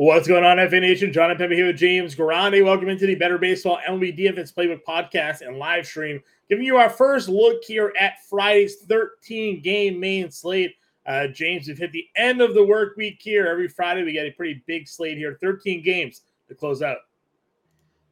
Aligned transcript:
What's 0.00 0.26
going 0.26 0.44
on, 0.44 0.56
FA 0.70 0.80
Nation? 0.80 1.12
Jon 1.12 1.28
Impemba 1.28 1.52
here 1.52 1.66
with 1.66 1.76
James 1.76 2.14
Grande. 2.14 2.64
Welcome 2.64 2.88
into 2.88 3.04
the 3.04 3.16
Better 3.16 3.36
Baseball 3.36 3.78
MLB 3.86 4.18
DFS 4.18 4.54
Playbook 4.54 4.80
podcast 4.82 5.46
and 5.46 5.58
live 5.58 5.86
stream, 5.86 6.22
giving 6.48 6.64
you 6.64 6.78
our 6.78 6.88
first 6.88 7.28
look 7.28 7.62
here 7.62 7.92
at 8.00 8.24
Friday's 8.24 8.76
13 8.88 9.60
game 9.60 10.00
main 10.00 10.30
slate. 10.30 10.74
Uh, 11.04 11.26
James, 11.26 11.68
we've 11.68 11.76
hit 11.76 11.92
the 11.92 12.06
end 12.16 12.40
of 12.40 12.54
the 12.54 12.64
work 12.64 12.96
week 12.96 13.18
here. 13.20 13.46
Every 13.46 13.68
Friday, 13.68 14.02
we 14.02 14.12
get 14.12 14.24
a 14.24 14.30
pretty 14.30 14.64
big 14.66 14.88
slate 14.88 15.18
here 15.18 15.36
13 15.38 15.82
games 15.84 16.22
to 16.48 16.54
close 16.54 16.80
out. 16.80 16.96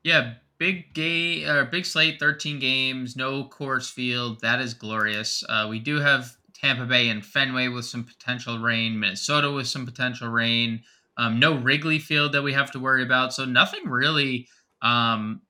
Yeah, 0.04 0.34
big 0.58 0.92
game 0.92 1.48
or 1.48 1.60
uh, 1.60 1.64
big 1.64 1.86
slate, 1.86 2.20
13 2.20 2.58
games, 2.58 3.16
no 3.16 3.44
Coors 3.44 3.90
Field. 3.90 4.42
That 4.42 4.60
is 4.60 4.74
glorious. 4.74 5.42
Uh, 5.48 5.66
we 5.70 5.78
do 5.78 5.98
have 6.00 6.36
Tampa 6.52 6.84
Bay 6.84 7.08
and 7.08 7.24
Fenway 7.24 7.68
with 7.68 7.86
some 7.86 8.04
potential 8.04 8.58
rain, 8.58 9.00
Minnesota 9.00 9.50
with 9.50 9.68
some 9.68 9.86
potential 9.86 10.28
rain. 10.28 10.82
Um, 11.18 11.38
no 11.40 11.56
Wrigley 11.56 11.98
Field 11.98 12.32
that 12.32 12.42
we 12.42 12.52
have 12.52 12.70
to 12.70 12.78
worry 12.78 13.02
about. 13.02 13.34
So 13.34 13.44
nothing 13.44 13.88
really 13.88 14.48
um, 14.80 15.42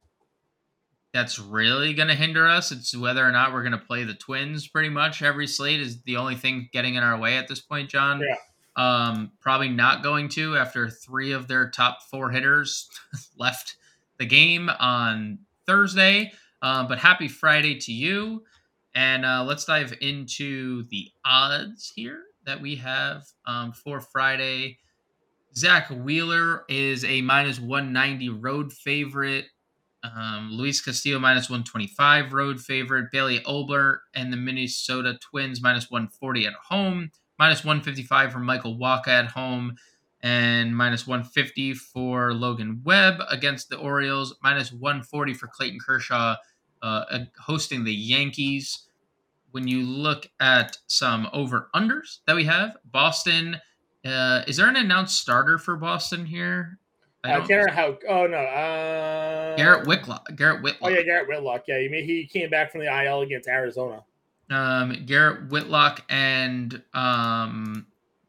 that's 1.12 1.38
really 1.38 1.94
going 1.94 2.08
to 2.08 2.14
hinder 2.14 2.48
us. 2.48 2.72
It's 2.72 2.96
whether 2.96 3.24
or 3.24 3.30
not 3.30 3.52
we're 3.52 3.62
going 3.62 3.72
to 3.72 3.78
play 3.78 4.04
the 4.04 4.14
Twins. 4.14 4.66
Pretty 4.66 4.88
much 4.88 5.22
every 5.22 5.46
slate 5.46 5.80
is 5.80 6.02
the 6.02 6.16
only 6.16 6.36
thing 6.36 6.68
getting 6.72 6.94
in 6.94 7.02
our 7.02 7.18
way 7.18 7.36
at 7.36 7.48
this 7.48 7.60
point, 7.60 7.90
John. 7.90 8.20
Yeah. 8.20 8.36
Um, 8.76 9.32
probably 9.40 9.68
not 9.68 10.02
going 10.02 10.28
to 10.30 10.56
after 10.56 10.88
three 10.88 11.32
of 11.32 11.48
their 11.48 11.68
top 11.68 12.02
four 12.10 12.30
hitters 12.30 12.88
left 13.36 13.76
the 14.18 14.26
game 14.26 14.70
on 14.78 15.40
Thursday. 15.66 16.32
Um, 16.62 16.88
but 16.88 16.98
happy 16.98 17.28
Friday 17.28 17.76
to 17.80 17.92
you. 17.92 18.44
And 18.94 19.24
uh, 19.24 19.44
let's 19.44 19.64
dive 19.64 19.94
into 20.00 20.84
the 20.88 21.10
odds 21.24 21.92
here 21.94 22.22
that 22.46 22.60
we 22.60 22.76
have 22.76 23.24
um, 23.46 23.72
for 23.72 24.00
Friday. 24.00 24.78
Zack 25.58 25.88
Wheeler 25.90 26.64
is 26.68 27.04
a 27.04 27.20
minus 27.20 27.58
190 27.58 28.28
road 28.28 28.72
favorite. 28.72 29.46
Um, 30.04 30.50
Luis 30.52 30.80
Castillo 30.80 31.18
minus 31.18 31.50
125 31.50 32.32
road 32.32 32.60
favorite. 32.60 33.10
Bailey 33.10 33.42
Ober 33.44 34.04
and 34.14 34.32
the 34.32 34.36
Minnesota 34.36 35.18
Twins 35.20 35.60
minus 35.60 35.90
140 35.90 36.46
at 36.46 36.52
home. 36.52 37.10
Minus 37.40 37.64
155 37.64 38.32
for 38.32 38.38
Michael 38.38 38.78
Wacha 38.78 39.08
at 39.08 39.26
home. 39.26 39.74
And 40.20 40.76
minus 40.76 41.08
150 41.08 41.74
for 41.74 42.34
Logan 42.34 42.80
Webb 42.84 43.20
against 43.28 43.68
the 43.68 43.78
Orioles. 43.78 44.36
Minus 44.40 44.72
140 44.72 45.34
for 45.34 45.48
Clayton 45.48 45.80
Kershaw 45.84 46.36
uh, 46.82 47.18
hosting 47.36 47.82
the 47.82 47.94
Yankees. 47.94 48.86
When 49.50 49.66
you 49.66 49.82
look 49.82 50.30
at 50.38 50.78
some 50.86 51.28
over 51.32 51.68
unders 51.74 52.18
that 52.28 52.36
we 52.36 52.44
have, 52.44 52.76
Boston 52.84 53.60
uh, 54.04 54.42
is 54.46 54.56
there 54.56 54.68
an 54.68 54.76
announced 54.76 55.18
starter 55.18 55.58
for 55.58 55.76
Boston 55.76 56.26
here? 56.26 56.78
I 57.24 57.32
uh, 57.32 57.46
Garrett 57.46 57.74
how? 57.74 57.98
Oh 58.08 58.26
no, 58.26 58.36
uh, 58.36 59.56
Garrett 59.56 59.86
Whitlock. 59.86 60.28
Garrett 60.36 60.62
Whitlock. 60.62 60.90
Oh 60.90 60.94
yeah, 60.94 61.02
Garrett 61.02 61.28
Whitlock. 61.28 61.64
Yeah, 61.66 61.80
he 61.80 62.02
he 62.02 62.26
came 62.26 62.48
back 62.48 62.70
from 62.70 62.80
the 62.80 63.04
IL 63.04 63.22
against 63.22 63.48
Arizona. 63.48 64.04
Um, 64.50 65.04
Garrett 65.04 65.50
Whitlock 65.50 66.04
and 66.08 66.82
um, 66.94 67.86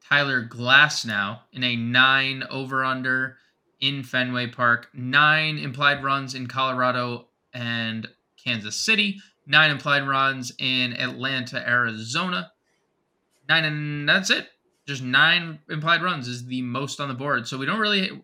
Tyler 0.08 0.44
Glasnow 0.44 1.40
in 1.54 1.64
a 1.64 1.76
nine 1.76 2.44
over 2.50 2.84
under 2.84 3.38
in 3.80 4.04
Fenway 4.04 4.48
Park. 4.48 4.90
Nine 4.94 5.60
implied 5.60 6.04
runs 6.04 6.34
in 6.34 6.48
Colorado 6.48 7.28
and 7.54 8.08
Kansas 8.44 8.76
City. 8.76 9.20
Nine 9.46 9.72
implied 9.72 10.08
runs 10.08 10.52
in 10.58 10.94
Atlanta, 10.94 11.68
Arizona. 11.68 12.52
Nine, 13.48 13.66
and 13.66 14.10
that's 14.10 14.30
it 14.30 14.50
just 14.90 15.04
nine 15.04 15.60
implied 15.70 16.02
runs 16.02 16.28
is 16.28 16.46
the 16.46 16.62
most 16.64 17.00
on 17.00 17.08
the 17.08 17.14
board. 17.14 17.48
So 17.48 17.58
we 17.58 17.66
don't 17.66 17.80
really 17.80 18.22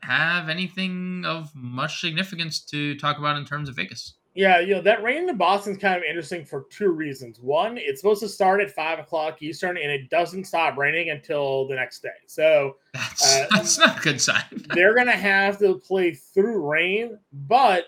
have 0.00 0.48
anything 0.48 1.24
of 1.24 1.50
much 1.54 2.00
significance 2.00 2.60
to 2.60 2.96
talk 2.98 3.18
about 3.18 3.36
in 3.36 3.44
terms 3.44 3.68
of 3.68 3.76
Vegas. 3.76 4.14
Yeah, 4.34 4.60
you 4.60 4.74
know, 4.74 4.82
that 4.82 5.02
rain 5.02 5.28
in 5.28 5.36
Boston's 5.36 5.78
kind 5.78 5.96
of 5.96 6.02
interesting 6.04 6.44
for 6.44 6.66
two 6.70 6.90
reasons. 6.90 7.38
One, 7.40 7.76
it's 7.76 8.00
supposed 8.00 8.22
to 8.22 8.28
start 8.28 8.60
at 8.60 8.70
five 8.70 8.98
o'clock 8.98 9.42
Eastern 9.42 9.76
and 9.76 9.90
it 9.90 10.08
doesn't 10.08 10.44
stop 10.44 10.76
raining 10.78 11.10
until 11.10 11.66
the 11.66 11.74
next 11.74 12.02
day. 12.02 12.08
So 12.26 12.76
that's, 12.94 13.36
uh, 13.36 13.46
that's 13.54 13.78
not 13.78 13.98
a 13.98 14.00
good 14.02 14.20
sign. 14.20 14.44
they're 14.74 14.94
going 14.94 15.06
to 15.06 15.12
have 15.12 15.58
to 15.58 15.78
play 15.78 16.12
through 16.12 16.66
rain, 16.66 17.18
but 17.32 17.86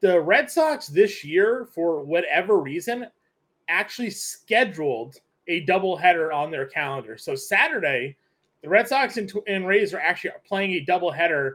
the 0.00 0.20
Red 0.20 0.50
Sox 0.50 0.88
this 0.88 1.24
year, 1.24 1.68
for 1.74 2.02
whatever 2.02 2.58
reason, 2.58 3.06
actually 3.68 4.10
scheduled 4.10 5.20
a 5.48 5.64
doubleheader 5.66 6.32
on 6.32 6.50
their 6.50 6.66
calendar. 6.66 7.16
So 7.18 7.34
Saturday, 7.34 8.16
the 8.62 8.68
Red 8.68 8.88
Sox 8.88 9.16
and, 9.16 9.32
and 9.46 9.66
Rays 9.66 9.92
are 9.92 10.00
actually 10.00 10.32
playing 10.46 10.72
a 10.72 10.84
doubleheader 10.84 11.54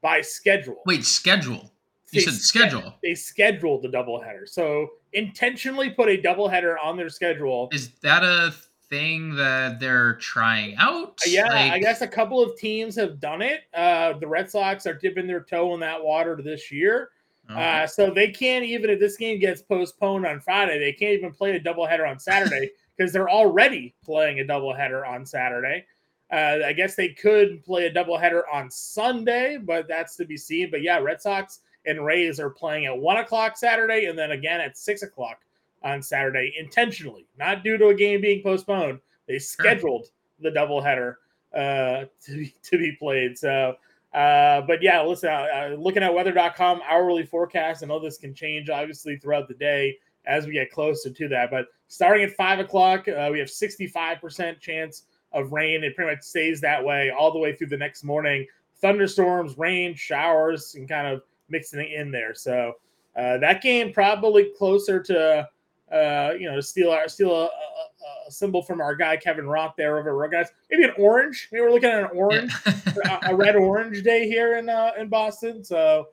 by 0.00 0.20
schedule. 0.20 0.82
Wait, 0.86 1.04
schedule? 1.04 1.70
You 2.12 2.20
they 2.20 2.26
said 2.26 2.34
schedule. 2.34 2.94
They 3.02 3.14
scheduled 3.14 3.82
the 3.82 3.88
doubleheader. 3.88 4.48
So 4.48 4.88
intentionally 5.12 5.90
put 5.90 6.08
a 6.08 6.18
doubleheader 6.18 6.74
on 6.82 6.96
their 6.96 7.08
schedule. 7.08 7.68
Is 7.72 7.90
that 8.00 8.24
a 8.24 8.52
thing 8.88 9.34
that 9.36 9.78
they're 9.78 10.14
trying 10.14 10.74
out? 10.76 11.20
Yeah, 11.24 11.46
like... 11.46 11.72
I 11.72 11.78
guess 11.78 12.00
a 12.00 12.08
couple 12.08 12.42
of 12.42 12.58
teams 12.58 12.96
have 12.96 13.20
done 13.20 13.42
it. 13.42 13.60
Uh, 13.72 14.14
the 14.18 14.26
Red 14.26 14.50
Sox 14.50 14.86
are 14.86 14.94
dipping 14.94 15.28
their 15.28 15.42
toe 15.42 15.72
in 15.74 15.80
that 15.80 16.02
water 16.02 16.40
this 16.42 16.72
year. 16.72 17.10
Uh, 17.48 17.84
so 17.84 18.10
they 18.10 18.28
can't 18.28 18.64
even 18.64 18.90
if 18.90 19.00
this 19.00 19.16
game 19.16 19.40
gets 19.40 19.60
postponed 19.60 20.24
on 20.24 20.40
Friday, 20.40 20.78
they 20.78 20.92
can't 20.92 21.14
even 21.14 21.32
play 21.32 21.56
a 21.56 21.60
doubleheader 21.60 22.08
on 22.08 22.18
Saturday 22.18 22.70
because 23.00 23.14
they're 23.14 23.30
already 23.30 23.94
playing 24.04 24.40
a 24.40 24.44
doubleheader 24.44 25.08
on 25.08 25.24
Saturday. 25.24 25.86
Uh, 26.30 26.58
I 26.66 26.74
guess 26.74 26.96
they 26.96 27.08
could 27.08 27.64
play 27.64 27.86
a 27.86 27.92
doubleheader 27.92 28.42
on 28.52 28.70
Sunday, 28.70 29.56
but 29.56 29.88
that's 29.88 30.16
to 30.16 30.26
be 30.26 30.36
seen. 30.36 30.70
But 30.70 30.82
yeah, 30.82 30.98
Red 30.98 31.22
Sox 31.22 31.60
and 31.86 32.04
Rays 32.04 32.38
are 32.38 32.50
playing 32.50 32.84
at 32.84 32.98
one 32.98 33.16
o'clock 33.16 33.56
Saturday 33.56 34.04
and 34.04 34.18
then 34.18 34.32
again 34.32 34.60
at 34.60 34.76
six 34.76 35.00
o'clock 35.00 35.38
on 35.82 36.02
Saturday 36.02 36.54
intentionally, 36.58 37.26
not 37.38 37.64
due 37.64 37.78
to 37.78 37.88
a 37.88 37.94
game 37.94 38.20
being 38.20 38.42
postponed. 38.42 39.00
They 39.26 39.38
scheduled 39.38 40.08
the 40.38 40.50
doubleheader 40.50 41.14
uh, 41.54 42.04
to 42.26 42.36
be, 42.36 42.54
to 42.64 42.76
be 42.76 42.92
played. 42.92 43.38
So, 43.38 43.76
uh, 44.12 44.60
but 44.60 44.82
yeah, 44.82 45.00
listen, 45.00 45.30
uh, 45.30 45.46
uh 45.54 45.76
looking 45.78 46.02
at 46.02 46.12
weather.com 46.12 46.82
hourly 46.86 47.24
forecast, 47.24 47.82
I 47.82 47.86
know 47.86 47.98
this 47.98 48.18
can 48.18 48.34
change 48.34 48.68
obviously 48.68 49.16
throughout 49.16 49.48
the 49.48 49.54
day 49.54 49.96
as 50.26 50.46
we 50.46 50.52
get 50.52 50.70
closer 50.70 51.08
to 51.08 51.28
that. 51.28 51.50
But 51.50 51.68
starting 51.90 52.22
at 52.22 52.30
five 52.36 52.60
o'clock, 52.60 53.08
uh, 53.08 53.28
we 53.30 53.40
have 53.40 53.48
65% 53.48 54.60
chance 54.60 55.02
of 55.32 55.52
rain. 55.52 55.82
It 55.82 55.96
pretty 55.96 56.12
much 56.12 56.22
stays 56.22 56.60
that 56.60 56.82
way 56.82 57.10
all 57.10 57.32
the 57.32 57.38
way 57.38 57.54
through 57.54 57.66
the 57.66 57.76
next 57.76 58.04
morning. 58.04 58.46
Thunderstorms, 58.80 59.58
rain, 59.58 59.94
showers, 59.94 60.76
and 60.76 60.88
kind 60.88 61.08
of 61.08 61.22
mixing 61.48 61.80
it 61.80 61.92
in 61.92 62.12
there. 62.12 62.32
So 62.32 62.74
uh, 63.16 63.38
that 63.38 63.60
game 63.60 63.92
probably 63.92 64.52
closer 64.56 65.02
to 65.02 65.48
uh, 65.92 66.32
you 66.38 66.48
know 66.48 66.60
steal 66.60 66.92
our 66.92 67.08
steal 67.08 67.32
a, 67.32 67.44
a, 67.44 67.48
a, 67.48 68.30
symbol 68.30 68.62
from 68.62 68.80
our 68.80 68.94
guy 68.94 69.16
Kevin 69.16 69.48
Rock 69.48 69.76
there 69.76 69.98
over 69.98 70.24
at 70.24 70.30
guys. 70.30 70.48
Maybe 70.70 70.84
an 70.84 70.92
orange. 70.96 71.48
Maybe 71.50 71.62
we're 71.62 71.72
looking 71.72 71.90
at 71.90 72.04
an 72.04 72.10
orange, 72.14 72.54
yeah. 72.64 73.18
a, 73.24 73.32
a 73.32 73.34
red 73.34 73.56
orange 73.56 74.04
day 74.04 74.28
here 74.28 74.58
in 74.58 74.68
uh, 74.68 74.92
in 74.96 75.08
Boston. 75.08 75.64
So 75.64 76.06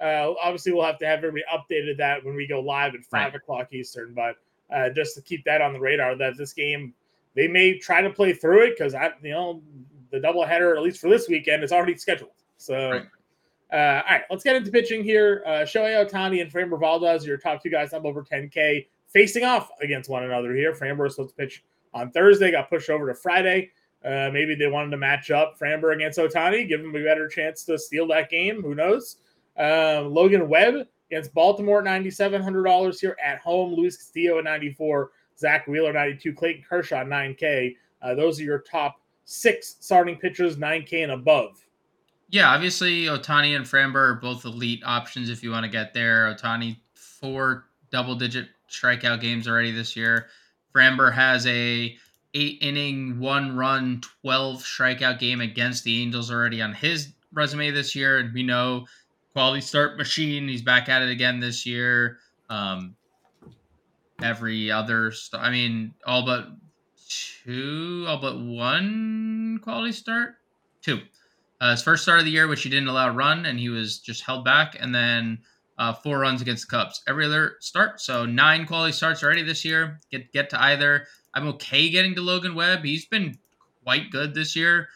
uh, 0.00 0.32
obviously, 0.42 0.72
we'll 0.72 0.84
have 0.84 0.98
to 0.98 1.06
have 1.06 1.18
everybody 1.18 1.44
updated 1.52 1.98
that 1.98 2.24
when 2.24 2.34
we 2.34 2.48
go 2.48 2.58
live 2.58 2.96
at 2.96 3.04
five 3.04 3.26
right. 3.26 3.34
o'clock 3.36 3.72
Eastern. 3.72 4.12
But 4.12 4.34
uh, 4.72 4.90
just 4.90 5.14
to 5.16 5.22
keep 5.22 5.44
that 5.44 5.60
on 5.60 5.72
the 5.72 5.80
radar, 5.80 6.16
that 6.16 6.36
this 6.36 6.52
game 6.52 6.94
they 7.34 7.46
may 7.48 7.78
try 7.78 8.02
to 8.02 8.10
play 8.10 8.32
through 8.32 8.64
it 8.64 8.76
because 8.76 8.94
I, 8.94 9.10
you 9.22 9.30
know, 9.30 9.62
the 10.10 10.18
doubleheader 10.18 10.76
at 10.76 10.82
least 10.82 11.00
for 11.00 11.08
this 11.08 11.28
weekend 11.28 11.62
is 11.62 11.72
already 11.72 11.96
scheduled. 11.96 12.32
So, 12.56 12.90
right. 12.90 13.06
uh, 13.72 14.02
all 14.02 14.16
right, 14.16 14.22
let's 14.30 14.44
get 14.44 14.56
into 14.56 14.70
pitching 14.70 15.04
here. 15.04 15.42
Uh, 15.46 15.50
Shohei 15.60 16.04
Ohtani 16.04 16.42
and 16.42 16.52
Framber 16.52 16.78
Valdez, 16.78 17.24
your 17.24 17.36
top 17.36 17.62
two 17.62 17.70
guys 17.70 17.92
up 17.92 18.04
over 18.04 18.22
10K, 18.22 18.86
facing 19.06 19.44
off 19.44 19.70
against 19.80 20.10
one 20.10 20.24
another 20.24 20.54
here. 20.54 20.72
Framber 20.72 21.06
is 21.06 21.14
supposed 21.14 21.36
to 21.36 21.36
pitch 21.36 21.64
on 21.94 22.10
Thursday, 22.10 22.50
got 22.50 22.68
pushed 22.68 22.90
over 22.90 23.06
to 23.06 23.14
Friday. 23.14 23.70
Uh, 24.04 24.30
maybe 24.32 24.54
they 24.54 24.66
wanted 24.66 24.90
to 24.90 24.96
match 24.96 25.30
up 25.30 25.58
Framber 25.58 25.94
against 25.94 26.18
Ohtani, 26.18 26.66
give 26.66 26.80
him 26.80 26.94
a 26.94 27.04
better 27.04 27.28
chance 27.28 27.64
to 27.64 27.78
steal 27.78 28.06
that 28.08 28.30
game. 28.30 28.62
Who 28.62 28.74
knows? 28.74 29.16
Um, 29.58 30.14
Logan 30.14 30.48
Webb 30.48 30.86
against 31.10 31.34
Baltimore, 31.34 31.82
$9,700 31.82 33.00
here 33.00 33.16
at 33.24 33.40
home. 33.40 33.74
Luis 33.74 33.96
Castillo 33.96 34.38
at 34.38 34.44
94 34.44 35.10
Zack 35.38 35.66
Wheeler, 35.66 35.92
92 35.92 36.32
Clayton 36.34 36.64
Kershaw, 36.68 37.02
9K. 37.04 37.74
Uh, 38.02 38.14
those 38.14 38.38
are 38.38 38.44
your 38.44 38.60
top 38.60 39.00
six 39.24 39.76
starting 39.80 40.16
pitchers, 40.16 40.56
9K 40.56 41.02
and 41.02 41.12
above. 41.12 41.64
Yeah, 42.28 42.50
obviously, 42.50 43.06
Ohtani 43.06 43.56
and 43.56 43.64
Framber 43.64 44.10
are 44.10 44.14
both 44.14 44.44
elite 44.44 44.82
options 44.84 45.30
if 45.30 45.42
you 45.42 45.50
want 45.50 45.64
to 45.64 45.70
get 45.70 45.92
there. 45.92 46.32
Ohtani, 46.32 46.76
four 46.94 47.64
double 47.90 48.14
digit 48.14 48.48
strikeout 48.70 49.20
games 49.20 49.48
already 49.48 49.72
this 49.72 49.96
year. 49.96 50.28
Framber 50.72 51.12
has 51.12 51.46
a 51.46 51.96
eight 52.34 52.58
inning, 52.60 53.18
one 53.18 53.56
run, 53.56 54.00
12 54.22 54.62
strikeout 54.62 55.18
game 55.18 55.40
against 55.40 55.82
the 55.82 56.00
Angels 56.00 56.30
already 56.30 56.62
on 56.62 56.72
his 56.72 57.12
resume 57.32 57.72
this 57.72 57.96
year. 57.96 58.18
And 58.18 58.32
we 58.32 58.44
know 58.44 58.86
quality 59.32 59.60
start 59.60 59.96
machine. 59.96 60.48
He's 60.48 60.62
back 60.62 60.88
at 60.88 61.02
it 61.02 61.10
again 61.10 61.40
this 61.40 61.66
year. 61.66 62.18
Um, 62.48 62.96
every 64.22 64.70
other, 64.70 65.12
st- 65.12 65.42
I 65.42 65.50
mean, 65.50 65.94
all 66.06 66.24
but 66.24 66.48
two, 67.44 68.04
all 68.08 68.20
but 68.20 68.38
one 68.40 69.60
quality 69.62 69.92
start, 69.92 70.36
two. 70.82 71.00
Uh, 71.60 71.72
his 71.72 71.82
first 71.82 72.02
start 72.02 72.20
of 72.20 72.24
the 72.24 72.30
year, 72.30 72.48
which 72.48 72.62
he 72.62 72.70
didn't 72.70 72.88
allow 72.88 73.08
a 73.08 73.12
run, 73.12 73.44
and 73.44 73.58
he 73.58 73.68
was 73.68 73.98
just 73.98 74.24
held 74.24 74.44
back, 74.44 74.76
and 74.80 74.94
then 74.94 75.38
uh, 75.78 75.92
four 75.92 76.18
runs 76.18 76.40
against 76.40 76.68
the 76.68 76.76
Cubs 76.76 77.02
every 77.06 77.24
other 77.26 77.56
start. 77.60 78.00
So 78.00 78.24
nine 78.24 78.66
quality 78.66 78.92
starts 78.92 79.22
already 79.22 79.42
this 79.42 79.64
year. 79.64 80.00
Get 80.10 80.32
get 80.32 80.50
to 80.50 80.62
either. 80.62 81.06
I'm 81.34 81.46
okay 81.48 81.90
getting 81.90 82.14
to 82.16 82.22
Logan 82.22 82.54
Webb. 82.54 82.84
He's 82.84 83.06
been 83.06 83.38
quite 83.84 84.10
good 84.10 84.34
this 84.34 84.56
year, 84.56 84.88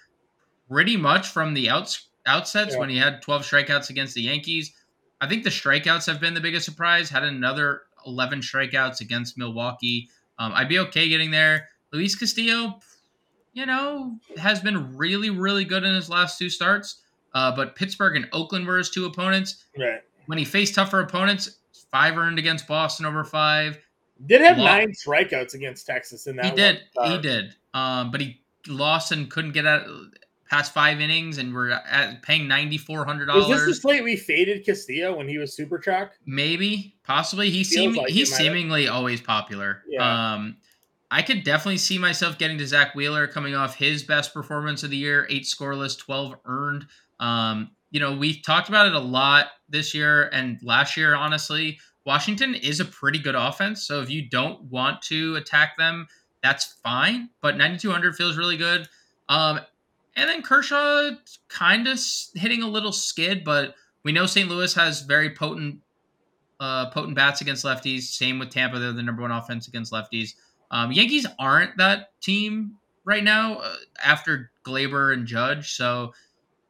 pretty 0.71 0.97
much 0.97 1.29
from 1.29 1.55
the 1.55 1.71
outs 1.71 2.09
outsets 2.27 2.73
yeah. 2.73 2.79
when 2.79 2.91
he 2.91 2.97
had 2.97 3.23
12 3.23 3.43
strikeouts 3.43 3.91
against 3.91 4.15
the 4.15 4.23
Yankees. 4.23 4.73
I 5.21 5.29
think 5.29 5.45
the 5.45 5.51
strikeouts 5.51 6.07
have 6.07 6.21
been 6.21 6.35
the 6.35 6.41
biggest 6.41 6.65
surprise. 6.65 7.09
Had 7.09 7.23
another 7.23 7.83
11 8.07 8.41
strikeouts 8.41 9.01
against 9.01 9.39
Milwaukee. 9.39 10.09
Um, 10.39 10.53
I'd 10.55 10.69
be 10.69 10.79
okay 10.81 11.09
getting 11.09 11.31
there. 11.31 11.69
Luis 11.93 12.15
Castillo, 12.15 12.81
you 13.53 13.67
know, 13.67 14.19
has 14.37 14.61
been 14.61 14.97
really, 14.97 15.31
really 15.31 15.65
good 15.65 15.85
in 15.85 15.95
his 15.95 16.11
last 16.11 16.39
two 16.39 16.51
starts. 16.51 17.01
Uh, 17.35 17.55
but 17.55 17.75
Pittsburgh 17.75 18.17
and 18.17 18.29
Oakland 18.33 18.67
were 18.67 18.79
his 18.79 18.91
two 18.91 19.07
opponents. 19.07 19.65
Right. 19.79 20.01
When 20.27 20.39
he 20.39 20.45
faced 20.45 20.75
tougher 20.75 21.01
opponents, 21.01 21.59
five 21.91 22.17
earned 22.17 22.39
against 22.39 22.67
Boston 22.67 23.07
over 23.07 23.25
five. 23.25 23.79
Did 24.27 24.41
have 24.41 24.59
lost. 24.59 24.67
nine 24.67 24.93
strikeouts 24.93 25.55
against 25.55 25.87
Texas 25.87 26.27
in 26.27 26.37
that. 26.37 26.47
He 26.47 26.51
did. 26.53 26.81
He 27.05 27.19
did. 27.19 27.55
Um, 27.75 28.11
but 28.11 28.21
he 28.21 28.41
lost 28.69 29.13
and 29.13 29.31
couldn't 29.31 29.53
get 29.53 29.67
out 29.67 29.87
past 30.55 30.73
five 30.73 31.01
innings, 31.01 31.39
and 31.39 31.53
we're 31.53 31.71
at, 31.71 32.23
paying 32.23 32.47
ninety 32.47 32.79
four 32.79 33.05
hundred 33.05 33.27
dollars. 33.27 33.49
Was 33.49 33.67
this 33.67 33.77
the 33.77 33.81
slate 33.81 34.05
we 34.05 34.17
faded 34.17 34.65
Castillo 34.65 35.17
when 35.17 35.29
he 35.29 35.37
was 35.37 35.55
super 35.55 35.79
chalk? 35.79 36.13
Maybe, 36.27 36.95
possibly. 37.03 37.51
He 37.51 37.65
seemed 37.65 37.97
like 37.97 38.11
he's 38.11 38.35
seemingly 38.35 38.87
always 38.87 39.21
popular. 39.21 39.83
Yeah. 39.89 40.35
Um, 40.35 40.57
I 41.11 41.23
could 41.23 41.43
definitely 41.43 41.79
see 41.79 41.99
myself 41.99 42.39
getting 42.39 42.59
to 42.59 42.67
Zack 42.67 42.95
Wheeler 42.95 43.27
coming 43.27 43.57
off 43.57 43.75
his 43.75 44.05
best 44.05 44.33
performance 44.33 44.85
of 44.85 44.91
the 44.91 44.97
year, 44.97 45.27
eight 45.29 45.43
scoreless, 45.43 45.99
twelve 45.99 46.37
earned. 46.45 46.87
Um, 47.19 47.71
you 47.91 47.99
know, 47.99 48.17
we 48.17 48.41
talked 48.41 48.69
about 48.69 48.87
it 48.87 48.95
a 48.95 49.01
lot 49.01 49.49
this 49.69 49.93
year 49.93 50.29
and 50.33 50.61
last 50.63 50.97
year. 50.97 51.17
Honestly, 51.17 51.81
Washington 52.07 52.55
is 52.55 52.79
a 52.79 52.85
pretty 52.85 53.19
good 53.19 53.35
offense. 53.35 53.87
So 53.87 54.01
if 54.03 54.11
you 54.11 54.29
don't 54.29 54.63
want 54.63 55.03
to 55.03 55.35
attack 55.35 55.77
them, 55.77 56.07
that's 56.45 56.77
fine. 56.85 57.31
But 57.41 57.57
9200 57.57 58.15
feels 58.15 58.37
really 58.37 58.57
good. 58.57 58.89
Um, 59.29 59.61
and 60.17 60.29
then 60.29 60.43
Kershaw 60.43 61.11
kind 61.49 61.89
of 61.89 61.99
hitting 62.35 62.63
a 62.63 62.69
little 62.69 62.93
skid, 62.93 63.45
but 63.45 63.75
we 64.05 64.13
know 64.13 64.27
St. 64.27 64.49
Louis 64.49 64.73
has 64.75 65.03
very 65.03 65.35
potent 65.35 65.81
uh, 66.61 66.91
potent 66.91 67.17
bats 67.17 67.41
against 67.41 67.65
lefties. 67.65 68.03
Same 68.03 68.39
with 68.39 68.51
Tampa; 68.51 68.79
they're 68.79 68.93
the 68.93 69.03
number 69.03 69.23
one 69.23 69.33
offense 69.33 69.67
against 69.69 69.93
lefties. 69.93 70.35
Um, 70.71 70.93
Yankees 70.93 71.27
aren't 71.39 71.77
that 71.79 72.21
team 72.21 72.77
right 73.05 73.25
now 73.25 73.57
uh, 73.57 73.75
after 74.03 74.51
Gleyber 74.65 75.13
and 75.13 75.27
Judge, 75.27 75.75
so 75.75 76.13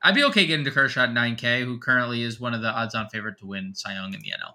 I'd 0.02 0.14
be 0.14 0.24
okay 0.24 0.46
getting 0.46 0.64
to 0.64 0.70
Kershaw 0.70 1.04
at 1.04 1.10
9K, 1.10 1.64
who 1.64 1.78
currently 1.78 2.22
is 2.22 2.38
one 2.38 2.52
of 2.54 2.60
the 2.60 2.68
odds-on 2.68 3.08
favorite 3.08 3.38
to 3.38 3.46
win 3.46 3.74
Cy 3.74 3.94
Young 3.94 4.12
in 4.12 4.20
the 4.20 4.32
NL. 4.32 4.54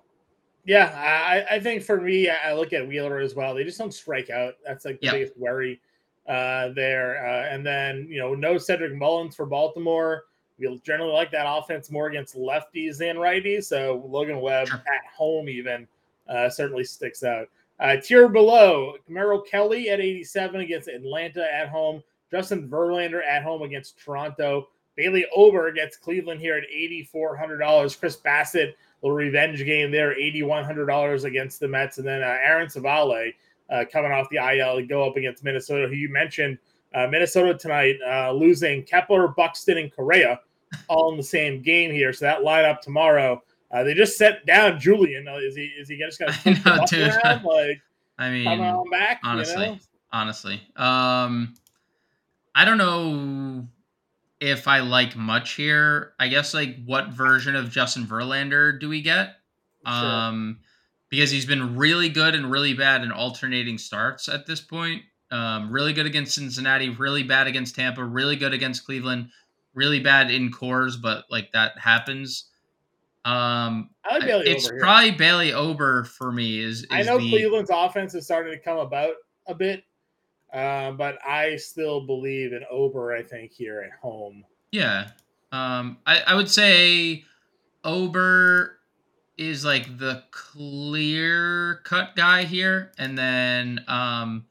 Yeah, 0.65 0.91
I, 0.95 1.55
I 1.55 1.59
think 1.59 1.81
for 1.81 1.99
me, 1.99 2.29
I 2.29 2.53
look 2.53 2.73
at 2.73 2.87
Wheeler 2.87 3.17
as 3.17 3.33
well. 3.33 3.55
They 3.55 3.63
just 3.63 3.79
don't 3.79 3.93
strike 3.93 4.29
out. 4.29 4.55
That's 4.63 4.85
like 4.85 4.99
the 4.99 5.07
yep. 5.07 5.13
biggest 5.15 5.37
worry 5.37 5.81
uh, 6.27 6.69
there. 6.69 7.25
Uh, 7.25 7.53
and 7.53 7.65
then, 7.65 8.07
you 8.09 8.19
know, 8.19 8.33
no 8.35 8.57
Cedric 8.57 8.95
Mullins 8.95 9.35
for 9.35 9.45
Baltimore. 9.45 10.25
We 10.57 10.79
generally 10.83 11.13
like 11.13 11.31
that 11.31 11.45
offense 11.47 11.89
more 11.89 12.07
against 12.07 12.35
lefties 12.35 12.97
than 12.97 13.15
righties. 13.15 13.65
So 13.65 14.03
Logan 14.07 14.41
Webb 14.41 14.67
sure. 14.67 14.77
at 14.77 15.09
home, 15.15 15.47
even 15.47 15.87
uh, 16.27 16.49
certainly 16.49 16.83
sticks 16.83 17.23
out. 17.23 17.47
Uh, 17.79 17.95
tier 17.95 18.27
below, 18.27 18.95
Merrill 19.07 19.41
Kelly 19.41 19.89
at 19.89 20.01
87 20.01 20.59
against 20.59 20.89
Atlanta 20.89 21.47
at 21.53 21.69
home. 21.69 22.03
Justin 22.29 22.67
Verlander 22.67 23.25
at 23.25 23.41
home 23.41 23.61
against 23.61 23.97
Toronto. 23.97 24.67
Bailey 24.95 25.25
Ober 25.33 25.67
against 25.67 26.01
Cleveland 26.01 26.41
here 26.41 26.57
at 26.57 26.65
$8,400. 26.69 27.99
Chris 27.99 28.17
Bassitt, 28.17 28.73
little 29.01 29.15
revenge 29.15 29.63
game 29.63 29.91
there, 29.91 30.13
$8,100 30.13 31.23
against 31.23 31.61
the 31.61 31.69
Mets. 31.69 31.99
And 31.99 32.07
then 32.07 32.21
uh, 32.21 32.37
Aaron 32.43 32.67
Civale 32.67 33.33
uh, 33.69 33.85
coming 33.91 34.11
off 34.11 34.27
the 34.29 34.37
IL 34.37 34.77
to 34.77 34.83
go 34.83 35.07
up 35.07 35.15
against 35.17 35.43
Minnesota, 35.43 35.87
who 35.87 35.95
you 35.95 36.09
mentioned. 36.09 36.57
Uh, 36.93 37.07
Minnesota 37.07 37.53
tonight 37.53 37.97
uh, 38.07 38.31
losing 38.31 38.83
Kepler, 38.83 39.27
Buxton, 39.27 39.77
and 39.77 39.95
Correa 39.95 40.39
all 40.87 41.11
in 41.11 41.17
the 41.17 41.23
same 41.23 41.61
game 41.61 41.91
here. 41.91 42.13
So 42.13 42.25
that 42.25 42.39
lineup 42.39 42.81
tomorrow. 42.81 43.43
Uh, 43.71 43.83
they 43.83 43.93
just 43.93 44.17
set 44.17 44.45
down 44.47 44.79
Julien. 44.79 45.27
Uh, 45.27 45.37
is 45.37 45.55
he 45.55 45.65
is 45.79 45.87
he 45.87 45.97
just 45.97 46.19
gonna 46.19 46.33
around? 47.25 47.43
Like 47.43 47.81
I 48.17 48.31
mean, 48.31 48.47
on 48.47 48.89
back, 48.89 49.19
honestly, 49.23 49.65
you 49.65 49.71
know? 49.73 49.79
honestly, 50.11 50.61
um, 50.75 51.53
I 52.55 52.65
don't 52.65 52.79
know 52.79 53.67
if 54.39 54.67
I 54.67 54.79
like 54.79 55.15
much 55.15 55.51
here. 55.51 56.13
I 56.19 56.29
guess 56.29 56.53
like 56.53 56.83
what 56.85 57.09
version 57.09 57.55
of 57.55 57.69
Justin 57.69 58.05
Verlander 58.05 58.79
do 58.79 58.89
we 58.89 59.03
get? 59.03 59.35
Sure. 59.85 59.95
Um, 59.95 60.59
because 61.09 61.31
he's 61.31 61.45
been 61.45 61.75
really 61.75 62.09
good 62.09 62.35
and 62.35 62.51
really 62.51 62.73
bad 62.73 63.03
in 63.03 63.11
alternating 63.11 63.77
starts 63.77 64.29
at 64.29 64.45
this 64.45 64.61
point. 64.61 65.03
Um, 65.31 65.71
really 65.71 65.93
good 65.93 66.05
against 66.05 66.35
Cincinnati, 66.35 66.89
really 66.89 67.23
bad 67.23 67.47
against 67.47 67.75
Tampa, 67.75 68.03
really 68.03 68.35
good 68.35 68.53
against 68.53 68.85
Cleveland, 68.85 69.29
really 69.73 69.99
bad 69.99 70.31
in 70.31 70.51
Coors, 70.51 70.99
but 70.99 71.25
like 71.29 71.51
that 71.53 71.77
happens. 71.77 72.45
Um, 73.25 73.89
I 74.05 74.17
like 74.17 74.47
it's 74.47 74.67
Ober 74.67 74.79
probably. 74.79 75.11
Bailey 75.11 75.53
Ober 75.53 76.05
for 76.05 76.31
me. 76.31 76.59
Is, 76.59 76.81
is 76.83 76.87
I 76.89 77.03
know 77.03 77.19
the, 77.19 77.29
Cleveland's 77.29 77.69
offense 77.71 78.15
is 78.15 78.25
starting 78.25 78.53
to 78.53 78.59
come 78.59 78.79
about 78.79 79.13
a 79.45 79.53
bit, 79.53 79.83
uh, 80.53 80.91
but 80.91 81.19
I 81.25 81.57
still 81.57 82.05
believe 82.05 82.53
in 82.53 82.63
Ober. 82.71 83.13
I 83.13 83.21
think 83.21 83.51
here 83.51 83.81
at 83.81 83.99
home. 83.99 84.43
Yeah, 84.71 85.09
um, 85.51 85.97
I, 86.07 86.21
I 86.27 86.33
would 86.33 86.49
say 86.49 87.23
Ober 87.83 88.78
is 89.39 89.63
like 89.63 89.97
the 89.97 90.21
clear 90.31 91.77
cut 91.85 92.13
guy 92.15 92.43
here, 92.43 92.91
and 92.97 93.17
then 93.17 93.83
um, 93.87 94.45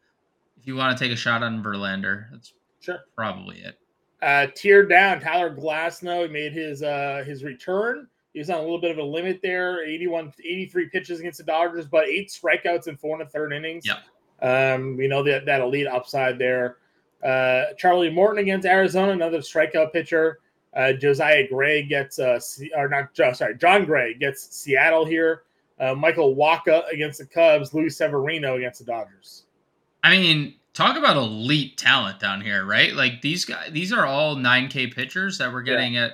if 0.59 0.67
you 0.67 0.75
want 0.75 0.97
to 0.97 1.05
take 1.05 1.13
a 1.13 1.17
shot 1.17 1.43
on 1.43 1.63
Verlander, 1.63 2.31
that's 2.33 2.55
sure 2.81 3.01
probably 3.15 3.59
it. 3.59 3.79
Uh, 4.23 4.47
tiered 4.55 4.89
down, 4.89 5.21
Tyler 5.21 5.55
Glasnow 5.55 6.27
he 6.27 6.33
made 6.33 6.55
his 6.55 6.83
uh, 6.83 7.23
his 7.27 7.45
return. 7.45 8.09
He 8.33 8.39
was 8.39 8.49
on 8.49 8.59
a 8.59 8.63
little 8.63 8.81
bit 8.81 8.91
of 8.91 8.99
a 8.99 9.03
limit 9.03 9.41
there, 9.43 9.85
81, 9.85 10.33
83 10.39 10.89
pitches 10.89 11.21
against 11.21 11.39
the 11.39 11.45
Dodgers, 11.45 11.87
but 11.87 12.07
eight 12.09 12.29
strikeouts 12.29 12.89
in 12.89 12.97
four 12.97 13.19
and 13.19 13.27
a 13.27 13.31
third 13.31 13.53
innings. 13.53 13.85
Yeah. 13.87 13.99
Um, 14.41 14.97
we 14.97 15.07
know 15.07 15.23
that 15.23 15.45
that 15.45 15.61
elite 15.61 15.87
upside 15.87 16.39
there. 16.39 16.79
Uh, 17.23 17.75
Charlie 17.77 18.11
Morton 18.11 18.39
against 18.39 18.67
Arizona, 18.67 19.13
another 19.13 19.39
strikeout 19.39 19.93
pitcher. 19.93 20.39
Uh, 20.75 20.93
Josiah 20.93 21.49
Gray 21.49 21.83
gets, 21.83 22.19
uh, 22.19 22.39
or 22.77 22.89
not, 22.89 23.17
sorry, 23.37 23.57
Jon 23.57 23.85
Gray 23.85 24.15
gets 24.15 24.55
Seattle 24.57 25.05
here. 25.05 25.43
Uh, 25.81 25.95
Michael 25.95 26.35
Wacha 26.35 26.89
against 26.93 27.19
the 27.19 27.27
Cubs. 27.27 27.73
Luis 27.73 27.97
Severino 27.97 28.57
against 28.57 28.81
the 28.81 28.85
Dodgers. 28.85 29.45
I 30.03 30.11
mean, 30.11 30.55
talk 30.75 30.97
about 30.97 31.17
elite 31.17 31.77
talent 31.77 32.21
down 32.21 32.41
here, 32.41 32.65
right? 32.65 32.95
Like 32.95 33.21
these 33.23 33.45
guys, 33.45 33.71
these 33.73 33.93
are 33.93 34.07
all 34.07 34.37
9K 34.37 34.95
pitchers 34.95 35.39
that 35.39 35.53
we're 35.53 35.63
getting 35.63 35.95
yeah. 35.95 36.07
at 36.07 36.13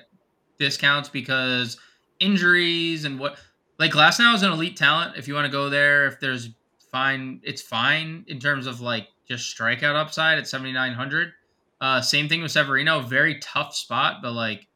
discounts 0.58 1.08
because 1.08 1.78
injuries 2.20 3.04
and 3.04 3.18
what. 3.18 3.38
Like 3.76 3.90
Glasnow 3.90 4.34
is 4.34 4.44
an 4.44 4.52
elite 4.52 4.76
talent. 4.76 5.16
If 5.16 5.26
you 5.26 5.34
want 5.34 5.46
to 5.46 5.52
go 5.52 5.68
there, 5.68 6.06
if 6.06 6.20
there's 6.20 6.50
fine, 6.92 7.40
it's 7.42 7.60
fine 7.60 8.24
in 8.28 8.38
terms 8.38 8.68
of 8.68 8.80
like 8.80 9.08
just 9.26 9.56
strikeout 9.56 9.96
upside 9.96 10.38
at 10.38 10.46
7,900. 10.46 11.32
Uh, 11.80 12.00
same 12.00 12.28
thing 12.28 12.42
with 12.42 12.52
Severino, 12.52 13.00
very 13.00 13.38
tough 13.40 13.74
spot, 13.74 14.16
but 14.22 14.32
like 14.32 14.66